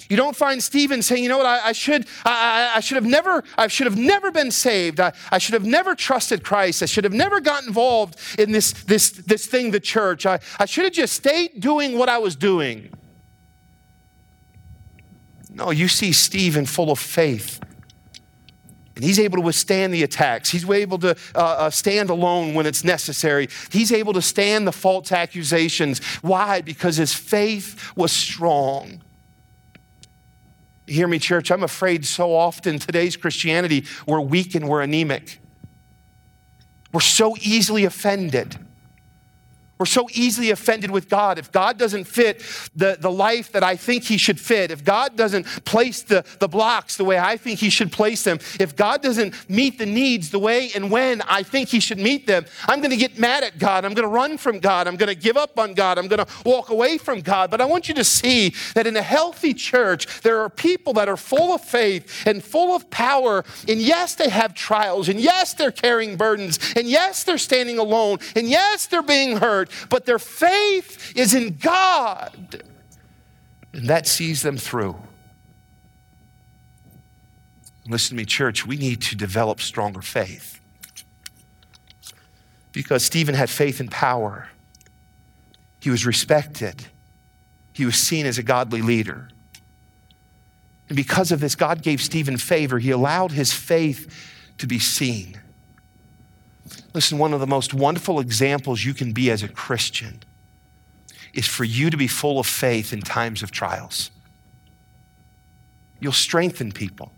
You 0.09 0.17
don't 0.17 0.37
find 0.37 0.63
Stephen 0.63 1.03
saying, 1.03 1.23
you 1.23 1.29
know 1.29 1.39
what, 1.39 1.47
I, 1.47 1.69
I 1.69 1.73
should, 1.73 2.07
I, 2.25 2.73
I, 2.77 2.81
should 2.81 2.97
have 2.97 3.07
never, 3.07 3.45
I 3.57 3.69
should 3.69 3.87
have 3.87 3.99
never 3.99 4.31
been 4.31 4.51
saved. 4.51 5.01
I, 5.01 5.13
I 5.31 5.39
should 5.39 5.55
have 5.55 5.67
never 5.67 5.95
trusted 5.95 6.45
Christ. 6.45 6.83
I 6.83 6.87
should 6.87 7.05
have 7.05 7.13
never 7.13 7.41
got 7.41 7.67
involved 7.67 8.17
in 8.39 8.53
this, 8.53 8.73
this, 8.73 9.11
this 9.11 9.47
thing, 9.47 9.71
the 9.71 9.81
church. 9.81 10.27
I, 10.27 10.41
I 10.59 10.67
should 10.67 10.85
have 10.85 10.93
just 10.93 11.15
stayed 11.15 11.61
doing 11.61 11.99
what 11.99 12.09
I 12.09 12.19
was 12.19 12.37
doing. 12.37 12.91
No, 15.51 15.71
you 15.71 15.89
see 15.89 16.13
Stephen 16.13 16.67
full 16.67 16.93
of 16.93 17.01
faith 17.01 17.61
And 18.95 19.05
he's 19.05 19.19
able 19.19 19.39
to 19.39 19.43
withstand 19.43 19.93
the 19.93 20.05
attacks. 20.05 20.51
He's 20.51 20.69
able 20.69 20.99
to 20.99 21.17
uh, 21.35 21.39
uh, 21.39 21.71
stand 21.71 22.11
alone 22.11 22.55
when 22.55 22.65
it's 22.65 22.85
necessary. 22.85 23.49
He's 23.71 23.91
able 23.91 24.13
to 24.13 24.23
stand 24.23 24.69
the 24.69 24.73
false 24.73 25.11
accusations. 25.11 25.99
Why? 26.23 26.61
Because 26.61 26.97
his 26.97 27.13
faith 27.13 27.97
was 27.97 28.13
strong. 28.13 29.03
Hear 30.89 31.07
me, 31.07 31.19
church. 31.19 31.51
I'm 31.51 31.63
afraid 31.63 32.07
so 32.07 32.35
often 32.35 32.79
today's 32.79 33.17
Christianity, 33.17 33.85
we're 34.07 34.21
weak 34.21 34.55
and 34.55 34.69
we're 34.69 34.81
anemic. 34.81 35.39
We're 36.93 37.01
so 37.01 37.37
easily 37.43 37.85
offended. 37.85 38.57
We're 39.79 39.87
so 39.87 40.09
easily 40.13 40.51
offended 40.51 40.91
with 40.91 41.09
God. 41.09 41.39
If 41.39 41.53
God 41.53 41.79
doesn't 41.79 42.05
fit 42.05 42.43
the, 42.75 42.97
the 42.99 43.11
life 43.11 43.53
that 43.53 43.63
I 43.63 43.77
think 43.77 44.05
He 44.05 44.17
should 44.17 44.41
fit, 44.41 44.73
if 44.73 44.85
God 44.85 45.17
doesn't 45.17 45.45
place 45.65 46.03
the, 46.03 46.25
the 46.41 46.49
blocks 46.49 46.97
the 46.97 47.05
way 47.05 47.19
I 47.19 47.37
think 47.37 47.61
He 47.61 47.71
should 47.71 47.93
place 47.93 48.25
them, 48.25 48.41
if 48.59 48.75
God 48.75 49.03
doesn't 49.03 49.35
meet 49.49 49.79
the 49.79 49.87
needs 49.87 50.31
the 50.31 50.39
way 50.41 50.71
and 50.75 50.91
when 50.91 51.23
I 51.23 51.45
think 51.45 51.69
He 51.69 51.79
should 51.79 51.99
meet 51.99 52.27
them, 52.27 52.45
I'm 52.67 52.81
going 52.81 52.91
to 52.91 52.97
get 52.97 53.19
mad 53.19 53.45
at 53.45 53.59
God. 53.59 53.85
I'm 53.85 53.95
going 53.95 54.09
to 54.09 54.13
run 54.13 54.37
from 54.37 54.59
God. 54.59 54.89
I'm 54.89 54.97
going 54.97 55.09
to 55.09 55.15
give 55.15 55.37
up 55.37 55.59
on 55.59 55.75
God. 55.75 55.97
I'm 55.97 56.09
going 56.09 56.25
to 56.25 56.33
walk 56.45 56.71
away 56.71 56.99
from 56.99 57.21
God. 57.21 57.51
But 57.51 57.61
I 57.61 57.65
want 57.65 57.89
you 57.89 57.95
to 57.95 58.05
see 58.05 58.55
that 58.75 58.87
in 58.87 58.97
a 58.97 59.03
healthy 59.03 59.55
church, 59.55 60.23
there 60.23 60.41
are 60.41 60.51
people 60.51 60.93
that 60.95 61.09
are 61.09 61.17
full 61.17 61.55
of 61.55 61.61
faith 61.61 62.27
and 62.27 62.43
full 62.43 62.75
of 62.75 62.91
power. 62.91 63.45
And 63.69 63.81
yes, 63.81 64.17
they 64.17 64.29
have 64.29 64.55
trials. 64.55 65.09
And 65.09 65.21
yes, 65.21 65.55
they're 65.55 65.71
carrying 65.71 66.17
burdens. 66.17 66.59
And 66.75 66.89
yes, 66.89 67.23
they're 67.23 67.39
standing 67.39 67.79
alone. 67.79 68.19
And 68.35 68.49
yes, 68.49 68.87
they're 68.87 69.03
being 69.03 69.37
hurt 69.37 69.68
but 69.89 70.07
their 70.07 70.19
faith 70.19 71.17
is 71.17 71.35
in 71.35 71.57
God. 71.57 72.63
And 73.73 73.89
that 73.89 74.07
sees 74.07 74.43
them 74.43 74.57
through. 74.57 74.97
Listen 77.87 78.11
to 78.11 78.15
me, 78.17 78.25
church, 78.27 78.67
we 78.67 78.77
need 78.77 79.01
to 79.03 79.17
develop 79.17 79.61
stronger 79.61 80.03
faith. 80.03 80.61
Because 82.73 83.05
Stephen 83.05 83.35
had 83.35 83.49
faith 83.49 83.81
and 83.81 83.91
power, 83.91 84.49
he 85.81 85.91
was 85.91 86.05
respected, 86.05 86.87
he 87.73 87.87
was 87.87 87.97
seen 87.97 88.27
as 88.27 88.39
a 88.39 88.43
godly 88.43 88.83
leader. 88.83 89.29
And 90.89 90.97
because 90.97 91.33
of 91.33 91.41
this, 91.41 91.55
God 91.55 91.83
gave 91.83 92.01
Stephen 92.01 92.37
favor. 92.39 92.79
He 92.79 92.91
allowed 92.91 93.33
his 93.33 93.53
faith 93.53 94.11
to 94.59 94.67
be 94.67 94.79
seen. 94.79 95.39
Listen, 96.95 97.19
one 97.19 97.35
of 97.35 97.41
the 97.41 97.47
most 97.47 97.75
wonderful 97.75 98.19
examples 98.19 98.85
you 98.85 98.95
can 98.95 99.13
be 99.13 99.31
as 99.31 99.43
a 99.43 99.49
Christian 99.49 100.23
is 101.35 101.47
for 101.47 101.65
you 101.65 101.91
to 101.91 101.97
be 101.97 102.07
full 102.07 102.39
of 102.39 102.47
faith 102.47 102.93
in 102.93 103.01
times 103.01 103.43
of 103.43 103.51
trials. 103.51 104.11
You'll 106.01 106.13
strengthen 106.13 106.73
people. 106.73 107.13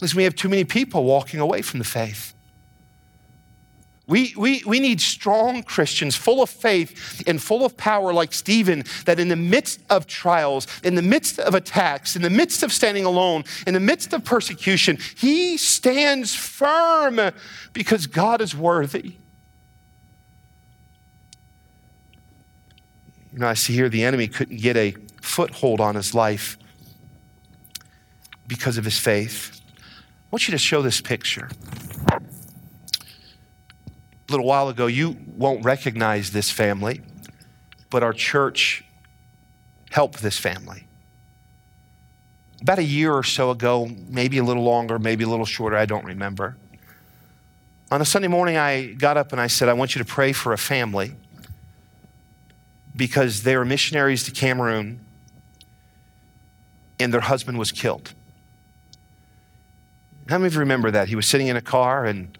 Listen, 0.00 0.16
we 0.16 0.24
have 0.24 0.34
too 0.34 0.48
many 0.48 0.64
people 0.64 1.04
walking 1.04 1.40
away 1.40 1.62
from 1.62 1.78
the 1.78 1.84
faith. 1.84 2.34
We, 4.08 4.32
we, 4.38 4.62
we 4.66 4.80
need 4.80 5.02
strong 5.02 5.62
Christians 5.62 6.16
full 6.16 6.42
of 6.42 6.48
faith 6.48 7.22
and 7.26 7.40
full 7.40 7.66
of 7.66 7.76
power 7.76 8.14
like 8.14 8.32
Stephen, 8.32 8.84
that 9.04 9.20
in 9.20 9.28
the 9.28 9.36
midst 9.36 9.80
of 9.90 10.06
trials, 10.06 10.66
in 10.82 10.94
the 10.94 11.02
midst 11.02 11.38
of 11.38 11.54
attacks, 11.54 12.16
in 12.16 12.22
the 12.22 12.30
midst 12.30 12.62
of 12.62 12.72
standing 12.72 13.04
alone, 13.04 13.44
in 13.66 13.74
the 13.74 13.80
midst 13.80 14.14
of 14.14 14.24
persecution, 14.24 14.98
he 15.18 15.58
stands 15.58 16.34
firm 16.34 17.20
because 17.74 18.06
God 18.06 18.40
is 18.40 18.56
worthy. 18.56 19.12
You 23.34 23.40
know, 23.40 23.48
I 23.48 23.54
see 23.54 23.74
here 23.74 23.90
the 23.90 24.04
enemy 24.04 24.26
couldn't 24.26 24.56
get 24.56 24.78
a 24.78 24.94
foothold 25.20 25.80
on 25.82 25.96
his 25.96 26.14
life 26.14 26.56
because 28.46 28.78
of 28.78 28.86
his 28.86 28.98
faith. 28.98 29.60
I 29.76 29.80
want 30.30 30.48
you 30.48 30.52
to 30.52 30.58
show 30.58 30.80
this 30.80 31.02
picture 31.02 31.50
little 34.28 34.46
while 34.46 34.68
ago, 34.68 34.86
you 34.86 35.16
won't 35.36 35.64
recognize 35.64 36.32
this 36.32 36.50
family, 36.50 37.00
but 37.90 38.02
our 38.02 38.12
church 38.12 38.84
helped 39.90 40.20
this 40.20 40.38
family. 40.38 40.84
About 42.60 42.78
a 42.78 42.84
year 42.84 43.12
or 43.12 43.22
so 43.22 43.50
ago, 43.50 43.88
maybe 44.08 44.38
a 44.38 44.44
little 44.44 44.64
longer, 44.64 44.98
maybe 44.98 45.24
a 45.24 45.28
little 45.28 45.46
shorter, 45.46 45.76
I 45.76 45.86
don't 45.86 46.04
remember. 46.04 46.56
On 47.90 48.02
a 48.02 48.04
Sunday 48.04 48.28
morning, 48.28 48.56
I 48.56 48.92
got 48.92 49.16
up 49.16 49.32
and 49.32 49.40
I 49.40 49.46
said, 49.46 49.68
I 49.68 49.72
want 49.72 49.94
you 49.94 50.00
to 50.00 50.04
pray 50.04 50.32
for 50.32 50.52
a 50.52 50.58
family 50.58 51.14
because 52.94 53.44
they 53.44 53.56
were 53.56 53.64
missionaries 53.64 54.24
to 54.24 54.30
Cameroon 54.30 55.00
and 57.00 57.14
their 57.14 57.20
husband 57.20 57.58
was 57.58 57.72
killed. 57.72 58.12
How 60.28 60.36
many 60.36 60.48
of 60.48 60.54
you 60.54 60.60
remember 60.60 60.90
that? 60.90 61.08
He 61.08 61.14
was 61.14 61.26
sitting 61.26 61.46
in 61.46 61.56
a 61.56 61.62
car 61.62 62.04
and 62.04 62.36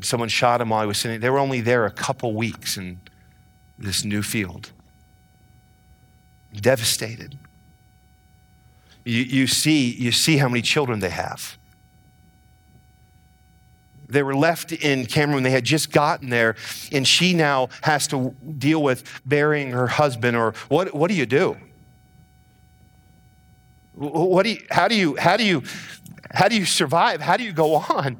someone 0.00 0.28
shot 0.28 0.60
him 0.60 0.70
while 0.70 0.82
he 0.82 0.86
was 0.86 0.98
sitting. 0.98 1.20
They 1.20 1.30
were 1.30 1.38
only 1.38 1.60
there 1.60 1.84
a 1.86 1.90
couple 1.90 2.34
weeks 2.34 2.76
in 2.76 3.00
this 3.78 4.04
new 4.04 4.22
field. 4.22 4.70
Devastated. 6.52 7.38
You, 9.04 9.22
you, 9.22 9.46
see, 9.46 9.90
you 9.90 10.12
see 10.12 10.38
how 10.38 10.48
many 10.48 10.62
children 10.62 11.00
they 11.00 11.10
have. 11.10 11.58
They 14.08 14.22
were 14.22 14.34
left 14.34 14.72
in 14.72 15.06
Cameroon. 15.06 15.42
They 15.42 15.50
had 15.50 15.64
just 15.64 15.90
gotten 15.90 16.30
there, 16.30 16.56
and 16.92 17.06
she 17.06 17.34
now 17.34 17.68
has 17.82 18.06
to 18.08 18.34
deal 18.58 18.82
with 18.82 19.02
burying 19.26 19.72
her 19.72 19.86
husband. 19.86 20.36
Or 20.36 20.54
what, 20.68 20.94
what 20.94 21.08
do 21.08 21.14
you 21.14 21.26
do? 21.26 21.56
What 23.94 24.44
do 24.44 24.50
you, 24.50 24.60
how, 24.70 24.88
do 24.88 24.94
you, 24.94 25.16
how, 25.16 25.36
do 25.36 25.44
you, 25.44 25.62
how 26.32 26.48
do 26.48 26.56
you 26.56 26.64
survive? 26.64 27.20
How 27.20 27.36
do 27.36 27.44
you 27.44 27.52
go 27.52 27.74
on? 27.76 28.18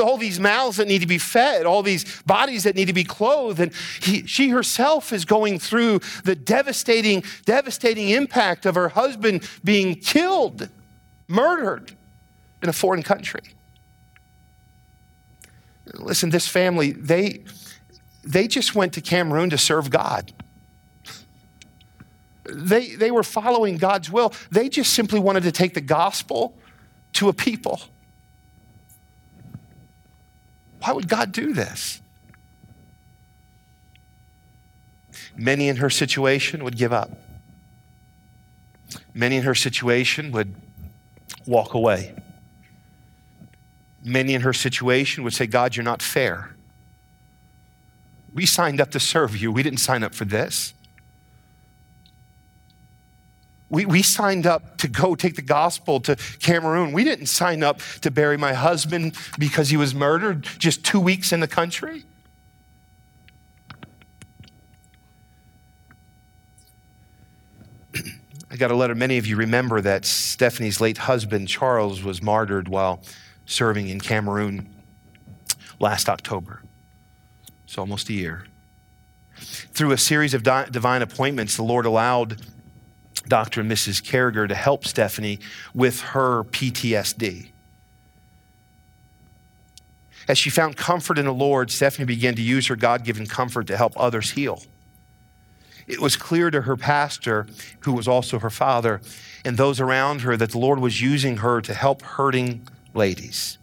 All 0.00 0.16
these 0.16 0.40
mouths 0.40 0.76
that 0.76 0.88
need 0.88 1.00
to 1.00 1.06
be 1.06 1.18
fed, 1.18 1.66
all 1.66 1.82
these 1.82 2.22
bodies 2.22 2.64
that 2.64 2.74
need 2.74 2.86
to 2.86 2.92
be 2.92 3.04
clothed. 3.04 3.60
And 3.60 3.72
he, 4.00 4.26
she 4.26 4.50
herself 4.50 5.12
is 5.12 5.24
going 5.24 5.58
through 5.58 6.00
the 6.24 6.34
devastating, 6.34 7.24
devastating 7.44 8.10
impact 8.10 8.66
of 8.66 8.74
her 8.74 8.88
husband 8.88 9.48
being 9.64 9.94
killed, 9.94 10.68
murdered 11.28 11.92
in 12.62 12.68
a 12.68 12.72
foreign 12.72 13.02
country. 13.02 13.42
Listen, 15.94 16.30
this 16.30 16.48
family, 16.48 16.92
they, 16.92 17.44
they 18.24 18.48
just 18.48 18.74
went 18.74 18.92
to 18.94 19.00
Cameroon 19.00 19.50
to 19.50 19.58
serve 19.58 19.90
God. 19.90 20.32
They, 22.44 22.94
they 22.94 23.10
were 23.10 23.22
following 23.22 23.76
God's 23.76 24.10
will. 24.10 24.32
They 24.50 24.68
just 24.68 24.92
simply 24.92 25.18
wanted 25.18 25.42
to 25.44 25.52
take 25.52 25.74
the 25.74 25.80
gospel 25.80 26.56
to 27.14 27.28
a 27.28 27.32
people. 27.32 27.80
Why 30.86 30.92
would 30.92 31.08
God 31.08 31.32
do 31.32 31.52
this? 31.52 32.00
Many 35.36 35.68
in 35.68 35.78
her 35.78 35.90
situation 35.90 36.62
would 36.62 36.76
give 36.76 36.92
up. 36.92 37.10
Many 39.12 39.38
in 39.38 39.42
her 39.42 39.54
situation 39.54 40.30
would 40.30 40.54
walk 41.44 41.74
away. 41.74 42.14
Many 44.04 44.34
in 44.34 44.42
her 44.42 44.52
situation 44.52 45.24
would 45.24 45.34
say, 45.34 45.48
God, 45.48 45.74
you're 45.74 45.82
not 45.82 46.02
fair. 46.02 46.54
We 48.32 48.46
signed 48.46 48.80
up 48.80 48.92
to 48.92 49.00
serve 49.00 49.36
you. 49.36 49.50
We 49.50 49.64
didn't 49.64 49.80
sign 49.80 50.04
up 50.04 50.14
for 50.14 50.24
this. 50.24 50.72
We, 53.68 53.84
we 53.84 54.02
signed 54.02 54.46
up 54.46 54.78
to 54.78 54.88
go 54.88 55.16
take 55.16 55.34
the 55.34 55.42
gospel 55.42 55.98
to 56.00 56.16
Cameroon. 56.40 56.92
We 56.92 57.02
didn't 57.02 57.26
sign 57.26 57.62
up 57.64 57.80
to 58.02 58.10
bury 58.10 58.36
my 58.36 58.52
husband 58.52 59.16
because 59.38 59.70
he 59.70 59.76
was 59.76 59.94
murdered 59.94 60.44
just 60.44 60.84
two 60.84 61.00
weeks 61.00 61.32
in 61.32 61.40
the 61.40 61.48
country. 61.48 62.04
I 68.50 68.56
got 68.56 68.70
a 68.70 68.76
letter. 68.76 68.94
Many 68.94 69.18
of 69.18 69.26
you 69.26 69.34
remember 69.34 69.80
that 69.80 70.04
Stephanie's 70.04 70.80
late 70.80 70.98
husband, 70.98 71.48
Charles, 71.48 72.04
was 72.04 72.22
martyred 72.22 72.68
while 72.68 73.02
serving 73.46 73.88
in 73.88 73.98
Cameroon 74.00 74.68
last 75.80 76.08
October. 76.08 76.62
So 77.66 77.82
almost 77.82 78.08
a 78.10 78.12
year. 78.12 78.44
Through 79.38 79.90
a 79.90 79.98
series 79.98 80.34
of 80.34 80.44
di- 80.44 80.68
divine 80.70 81.02
appointments, 81.02 81.56
the 81.56 81.64
Lord 81.64 81.84
allowed 81.84 82.40
Dr. 83.28 83.60
and 83.60 83.70
Mrs. 83.70 84.02
Carriger 84.02 84.46
to 84.46 84.54
help 84.54 84.86
Stephanie 84.86 85.38
with 85.74 86.00
her 86.00 86.44
PTSD. 86.44 87.48
As 90.28 90.38
she 90.38 90.50
found 90.50 90.76
comfort 90.76 91.18
in 91.18 91.26
the 91.26 91.32
Lord, 91.32 91.70
Stephanie 91.70 92.06
began 92.06 92.34
to 92.34 92.42
use 92.42 92.66
her 92.66 92.76
God 92.76 93.04
given 93.04 93.26
comfort 93.26 93.66
to 93.68 93.76
help 93.76 93.92
others 93.96 94.32
heal. 94.32 94.62
It 95.86 96.00
was 96.00 96.16
clear 96.16 96.50
to 96.50 96.62
her 96.62 96.76
pastor, 96.76 97.46
who 97.80 97.92
was 97.92 98.08
also 98.08 98.40
her 98.40 98.50
father, 98.50 99.00
and 99.44 99.56
those 99.56 99.80
around 99.80 100.22
her 100.22 100.36
that 100.36 100.50
the 100.50 100.58
Lord 100.58 100.80
was 100.80 101.00
using 101.00 101.38
her 101.38 101.60
to 101.60 101.74
help 101.74 102.02
hurting 102.02 102.66
ladies. 102.92 103.58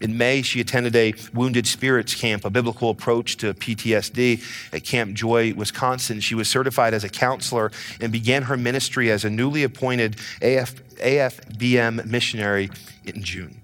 In 0.00 0.16
May, 0.16 0.40
she 0.40 0.60
attended 0.60 0.96
a 0.96 1.12
wounded 1.34 1.66
spirits 1.66 2.14
camp, 2.14 2.46
a 2.46 2.50
biblical 2.50 2.88
approach 2.88 3.36
to 3.38 3.52
PTSD 3.52 4.42
at 4.72 4.82
Camp 4.82 5.12
Joy, 5.14 5.52
Wisconsin. 5.52 6.20
She 6.20 6.34
was 6.34 6.48
certified 6.48 6.94
as 6.94 7.04
a 7.04 7.10
counselor 7.10 7.70
and 8.00 8.10
began 8.10 8.44
her 8.44 8.56
ministry 8.56 9.10
as 9.10 9.26
a 9.26 9.30
newly 9.30 9.62
appointed 9.62 10.16
AF, 10.40 10.74
AFBM 10.96 12.06
missionary 12.06 12.70
in 13.04 13.22
June. 13.22 13.60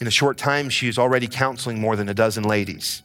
In 0.00 0.06
a 0.06 0.10
short 0.10 0.38
time, 0.38 0.70
she 0.70 0.88
is 0.88 0.98
already 0.98 1.26
counseling 1.26 1.78
more 1.78 1.94
than 1.94 2.08
a 2.08 2.14
dozen 2.14 2.42
ladies. 2.44 3.02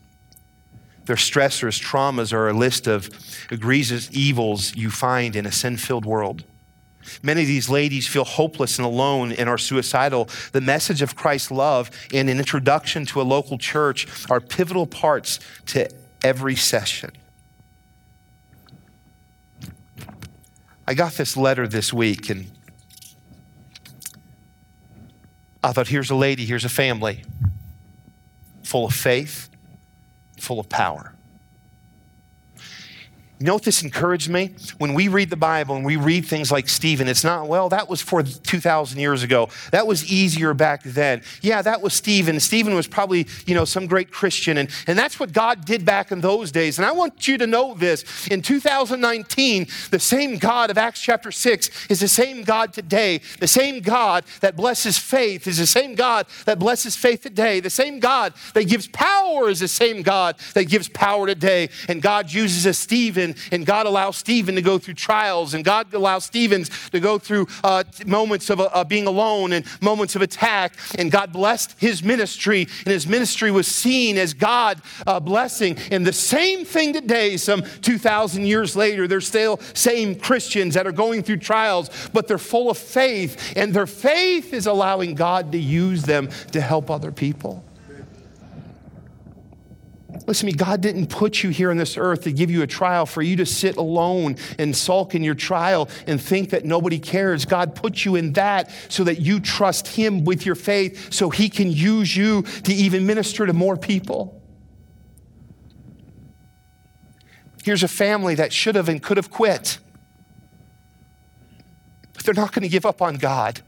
Their 1.04 1.16
stressors, 1.16 1.80
traumas 1.80 2.32
are 2.32 2.48
a 2.48 2.54
list 2.54 2.86
of 2.86 3.10
egregious 3.50 4.08
evils 4.12 4.74
you 4.74 4.90
find 4.90 5.36
in 5.36 5.44
a 5.44 5.52
sin 5.52 5.76
filled 5.76 6.06
world. 6.06 6.42
Many 7.22 7.42
of 7.42 7.46
these 7.46 7.68
ladies 7.68 8.06
feel 8.06 8.24
hopeless 8.24 8.78
and 8.78 8.86
alone 8.86 9.32
and 9.32 9.48
are 9.48 9.58
suicidal. 9.58 10.28
The 10.52 10.60
message 10.60 11.02
of 11.02 11.16
Christ's 11.16 11.50
love 11.50 11.90
and 12.12 12.28
an 12.28 12.38
introduction 12.38 13.06
to 13.06 13.20
a 13.20 13.24
local 13.24 13.58
church 13.58 14.06
are 14.30 14.40
pivotal 14.40 14.86
parts 14.86 15.40
to 15.66 15.88
every 16.22 16.56
session. 16.56 17.10
I 20.86 20.94
got 20.94 21.14
this 21.14 21.36
letter 21.36 21.66
this 21.66 21.92
week 21.92 22.30
and 22.30 22.50
I 25.62 25.72
thought, 25.72 25.88
here's 25.88 26.10
a 26.10 26.14
lady, 26.14 26.44
here's 26.44 26.64
a 26.64 26.68
family 26.68 27.24
full 28.62 28.86
of 28.86 28.94
faith, 28.94 29.48
full 30.38 30.60
of 30.60 30.68
power. 30.68 31.15
You 33.38 33.44
know 33.44 33.52
what 33.52 33.64
this 33.64 33.82
encouraged 33.82 34.30
me? 34.30 34.54
When 34.78 34.94
we 34.94 35.08
read 35.08 35.28
the 35.28 35.36
Bible 35.36 35.76
and 35.76 35.84
we 35.84 35.96
read 35.96 36.24
things 36.24 36.50
like 36.50 36.70
Stephen, 36.70 37.06
it's 37.06 37.22
not, 37.22 37.48
well, 37.48 37.68
that 37.68 37.86
was 37.86 38.00
for 38.00 38.22
2,000 38.22 38.98
years 38.98 39.22
ago. 39.22 39.50
That 39.72 39.86
was 39.86 40.10
easier 40.10 40.54
back 40.54 40.82
then. 40.84 41.20
Yeah, 41.42 41.60
that 41.60 41.82
was 41.82 41.92
Stephen. 41.92 42.40
Stephen 42.40 42.74
was 42.74 42.86
probably, 42.86 43.26
you 43.44 43.54
know, 43.54 43.66
some 43.66 43.86
great 43.86 44.10
Christian. 44.10 44.56
And, 44.56 44.70
and 44.86 44.98
that's 44.98 45.20
what 45.20 45.34
God 45.34 45.66
did 45.66 45.84
back 45.84 46.12
in 46.12 46.22
those 46.22 46.50
days. 46.50 46.78
And 46.78 46.86
I 46.86 46.92
want 46.92 47.28
you 47.28 47.36
to 47.36 47.46
know 47.46 47.74
this. 47.74 48.26
In 48.28 48.40
2019, 48.40 49.66
the 49.90 49.98
same 49.98 50.38
God 50.38 50.70
of 50.70 50.78
Acts 50.78 51.02
chapter 51.02 51.30
6 51.30 51.90
is 51.90 52.00
the 52.00 52.08
same 52.08 52.42
God 52.42 52.72
today. 52.72 53.20
The 53.38 53.48
same 53.48 53.80
God 53.80 54.24
that 54.40 54.56
blesses 54.56 54.96
faith 54.96 55.46
is 55.46 55.58
the 55.58 55.66
same 55.66 55.94
God 55.94 56.26
that 56.46 56.58
blesses 56.58 56.96
faith 56.96 57.20
today. 57.20 57.60
The 57.60 57.68
same 57.68 58.00
God 58.00 58.32
that 58.54 58.64
gives 58.64 58.88
power 58.88 59.50
is 59.50 59.60
the 59.60 59.68
same 59.68 60.00
God 60.00 60.36
that 60.54 60.64
gives 60.64 60.88
power 60.88 61.26
today. 61.26 61.68
And 61.86 62.00
God 62.00 62.32
uses 62.32 62.64
a 62.64 62.72
Stephen 62.72 63.25
and 63.50 63.66
God 63.66 63.86
allows 63.86 64.16
Stephen 64.16 64.54
to 64.54 64.62
go 64.62 64.78
through 64.78 64.94
trials, 64.94 65.54
and 65.54 65.64
God 65.64 65.92
allows 65.94 66.24
Stephen's 66.24 66.68
to 66.90 67.00
go 67.00 67.18
through 67.18 67.46
uh, 67.64 67.84
moments 68.06 68.50
of 68.50 68.60
uh, 68.60 68.84
being 68.84 69.06
alone 69.06 69.52
and 69.52 69.64
moments 69.80 70.16
of 70.16 70.22
attack. 70.22 70.76
And 70.98 71.10
God 71.10 71.32
blessed 71.32 71.74
his 71.78 72.02
ministry, 72.02 72.68
and 72.84 72.92
his 72.92 73.06
ministry 73.06 73.50
was 73.50 73.66
seen 73.66 74.18
as 74.18 74.34
God 74.34 74.80
uh, 75.06 75.20
blessing. 75.20 75.76
And 75.90 76.06
the 76.06 76.12
same 76.12 76.64
thing 76.64 76.92
today, 76.92 77.36
some 77.36 77.62
2,000 77.82 78.46
years 78.46 78.76
later, 78.76 79.08
there's 79.08 79.26
still 79.26 79.58
same 79.74 80.14
Christians 80.14 80.74
that 80.74 80.86
are 80.86 80.92
going 80.92 81.22
through 81.22 81.38
trials, 81.38 81.90
but 82.12 82.28
they're 82.28 82.38
full 82.38 82.70
of 82.70 82.78
faith, 82.78 83.54
and 83.56 83.74
their 83.74 83.86
faith 83.86 84.52
is 84.52 84.66
allowing 84.66 85.14
God 85.14 85.52
to 85.52 85.58
use 85.58 86.02
them 86.02 86.28
to 86.52 86.60
help 86.60 86.90
other 86.90 87.12
people. 87.12 87.65
Listen 90.26 90.48
to 90.48 90.52
me, 90.52 90.56
God 90.56 90.80
didn't 90.80 91.06
put 91.06 91.44
you 91.44 91.50
here 91.50 91.70
on 91.70 91.76
this 91.76 91.96
earth 91.96 92.22
to 92.22 92.32
give 92.32 92.50
you 92.50 92.62
a 92.62 92.66
trial 92.66 93.06
for 93.06 93.22
you 93.22 93.36
to 93.36 93.46
sit 93.46 93.76
alone 93.76 94.36
and 94.58 94.76
sulk 94.76 95.14
in 95.14 95.22
your 95.22 95.36
trial 95.36 95.88
and 96.08 96.20
think 96.20 96.50
that 96.50 96.64
nobody 96.64 96.98
cares. 96.98 97.44
God 97.44 97.76
put 97.76 98.04
you 98.04 98.16
in 98.16 98.32
that 98.32 98.72
so 98.88 99.04
that 99.04 99.20
you 99.20 99.38
trust 99.38 99.86
Him 99.86 100.24
with 100.24 100.44
your 100.44 100.56
faith 100.56 101.12
so 101.12 101.30
He 101.30 101.48
can 101.48 101.70
use 101.70 102.16
you 102.16 102.42
to 102.42 102.72
even 102.72 103.06
minister 103.06 103.46
to 103.46 103.52
more 103.52 103.76
people. 103.76 104.42
Here's 107.62 107.84
a 107.84 107.88
family 107.88 108.34
that 108.36 108.52
should 108.52 108.74
have 108.74 108.88
and 108.88 109.02
could 109.02 109.16
have 109.16 109.30
quit, 109.30 109.78
but 112.14 112.24
they're 112.24 112.34
not 112.34 112.52
going 112.52 112.62
to 112.62 112.68
give 112.68 112.86
up 112.86 113.00
on 113.00 113.16
God. 113.16 113.60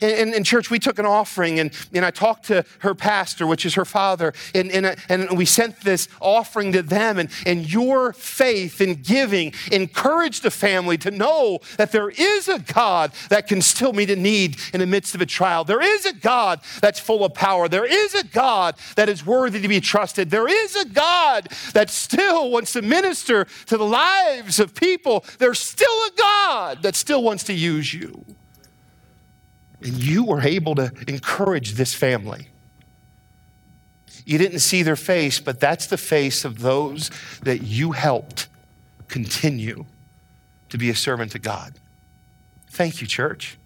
In, 0.00 0.34
in, 0.34 0.44
church, 0.44 0.70
we 0.70 0.78
took 0.78 0.98
an 0.98 1.06
offering 1.06 1.60
and, 1.60 1.70
and 1.92 2.04
I 2.04 2.10
talked 2.10 2.46
to 2.46 2.64
her 2.80 2.94
pastor, 2.94 3.46
which 3.46 3.64
is 3.64 3.74
her 3.74 3.84
father, 3.84 4.32
and, 4.54 4.70
and, 4.70 4.86
uh, 4.86 4.94
and 5.08 5.36
we 5.36 5.44
sent 5.44 5.80
this 5.80 6.08
offering 6.20 6.72
to 6.72 6.82
them. 6.82 7.18
And, 7.18 7.30
and 7.46 7.70
your 7.70 8.12
faith 8.12 8.80
in 8.80 8.96
giving 8.96 9.52
encouraged 9.72 10.42
the 10.42 10.50
family 10.50 10.98
to 10.98 11.10
know 11.10 11.60
that 11.76 11.92
there 11.92 12.10
is 12.10 12.48
a 12.48 12.58
God 12.58 13.12
that 13.28 13.46
can 13.46 13.62
still 13.62 13.92
meet 13.92 14.10
a 14.10 14.16
need 14.16 14.56
in 14.72 14.80
the 14.80 14.86
midst 14.86 15.14
of 15.14 15.20
a 15.20 15.26
trial. 15.26 15.64
There 15.64 15.82
is 15.82 16.06
a 16.06 16.12
God 16.12 16.60
that's 16.80 17.00
full 17.00 17.24
of 17.24 17.34
power. 17.34 17.68
There 17.68 17.86
is 17.86 18.14
a 18.14 18.24
God 18.24 18.76
that 18.96 19.08
is 19.08 19.24
worthy 19.24 19.60
to 19.60 19.68
be 19.68 19.80
trusted. 19.80 20.30
There 20.30 20.48
is 20.48 20.76
a 20.76 20.84
God 20.86 21.48
that 21.72 21.90
still 21.90 22.50
wants 22.50 22.72
to 22.72 22.82
minister 22.82 23.46
to 23.66 23.76
the 23.76 23.84
lives 23.84 24.58
of 24.60 24.74
people. 24.74 25.24
There's 25.38 25.60
still 25.60 25.88
a 25.88 26.10
God 26.16 26.82
that 26.82 26.94
still 26.94 27.22
wants 27.22 27.44
to 27.44 27.52
use 27.52 27.92
you. 27.92 28.24
And 29.84 30.02
you 30.02 30.24
were 30.24 30.40
able 30.40 30.74
to 30.76 30.90
encourage 31.06 31.74
this 31.74 31.94
family. 31.94 32.48
You 34.24 34.38
didn't 34.38 34.60
see 34.60 34.82
their 34.82 34.96
face, 34.96 35.38
but 35.38 35.60
that's 35.60 35.86
the 35.86 35.98
face 35.98 36.46
of 36.46 36.60
those 36.60 37.10
that 37.42 37.62
you 37.62 37.92
helped 37.92 38.48
continue 39.08 39.84
to 40.70 40.78
be 40.78 40.88
a 40.88 40.94
servant 40.94 41.32
to 41.32 41.38
God. 41.38 41.74
Thank 42.68 43.02
you, 43.02 43.06
church. 43.06 43.58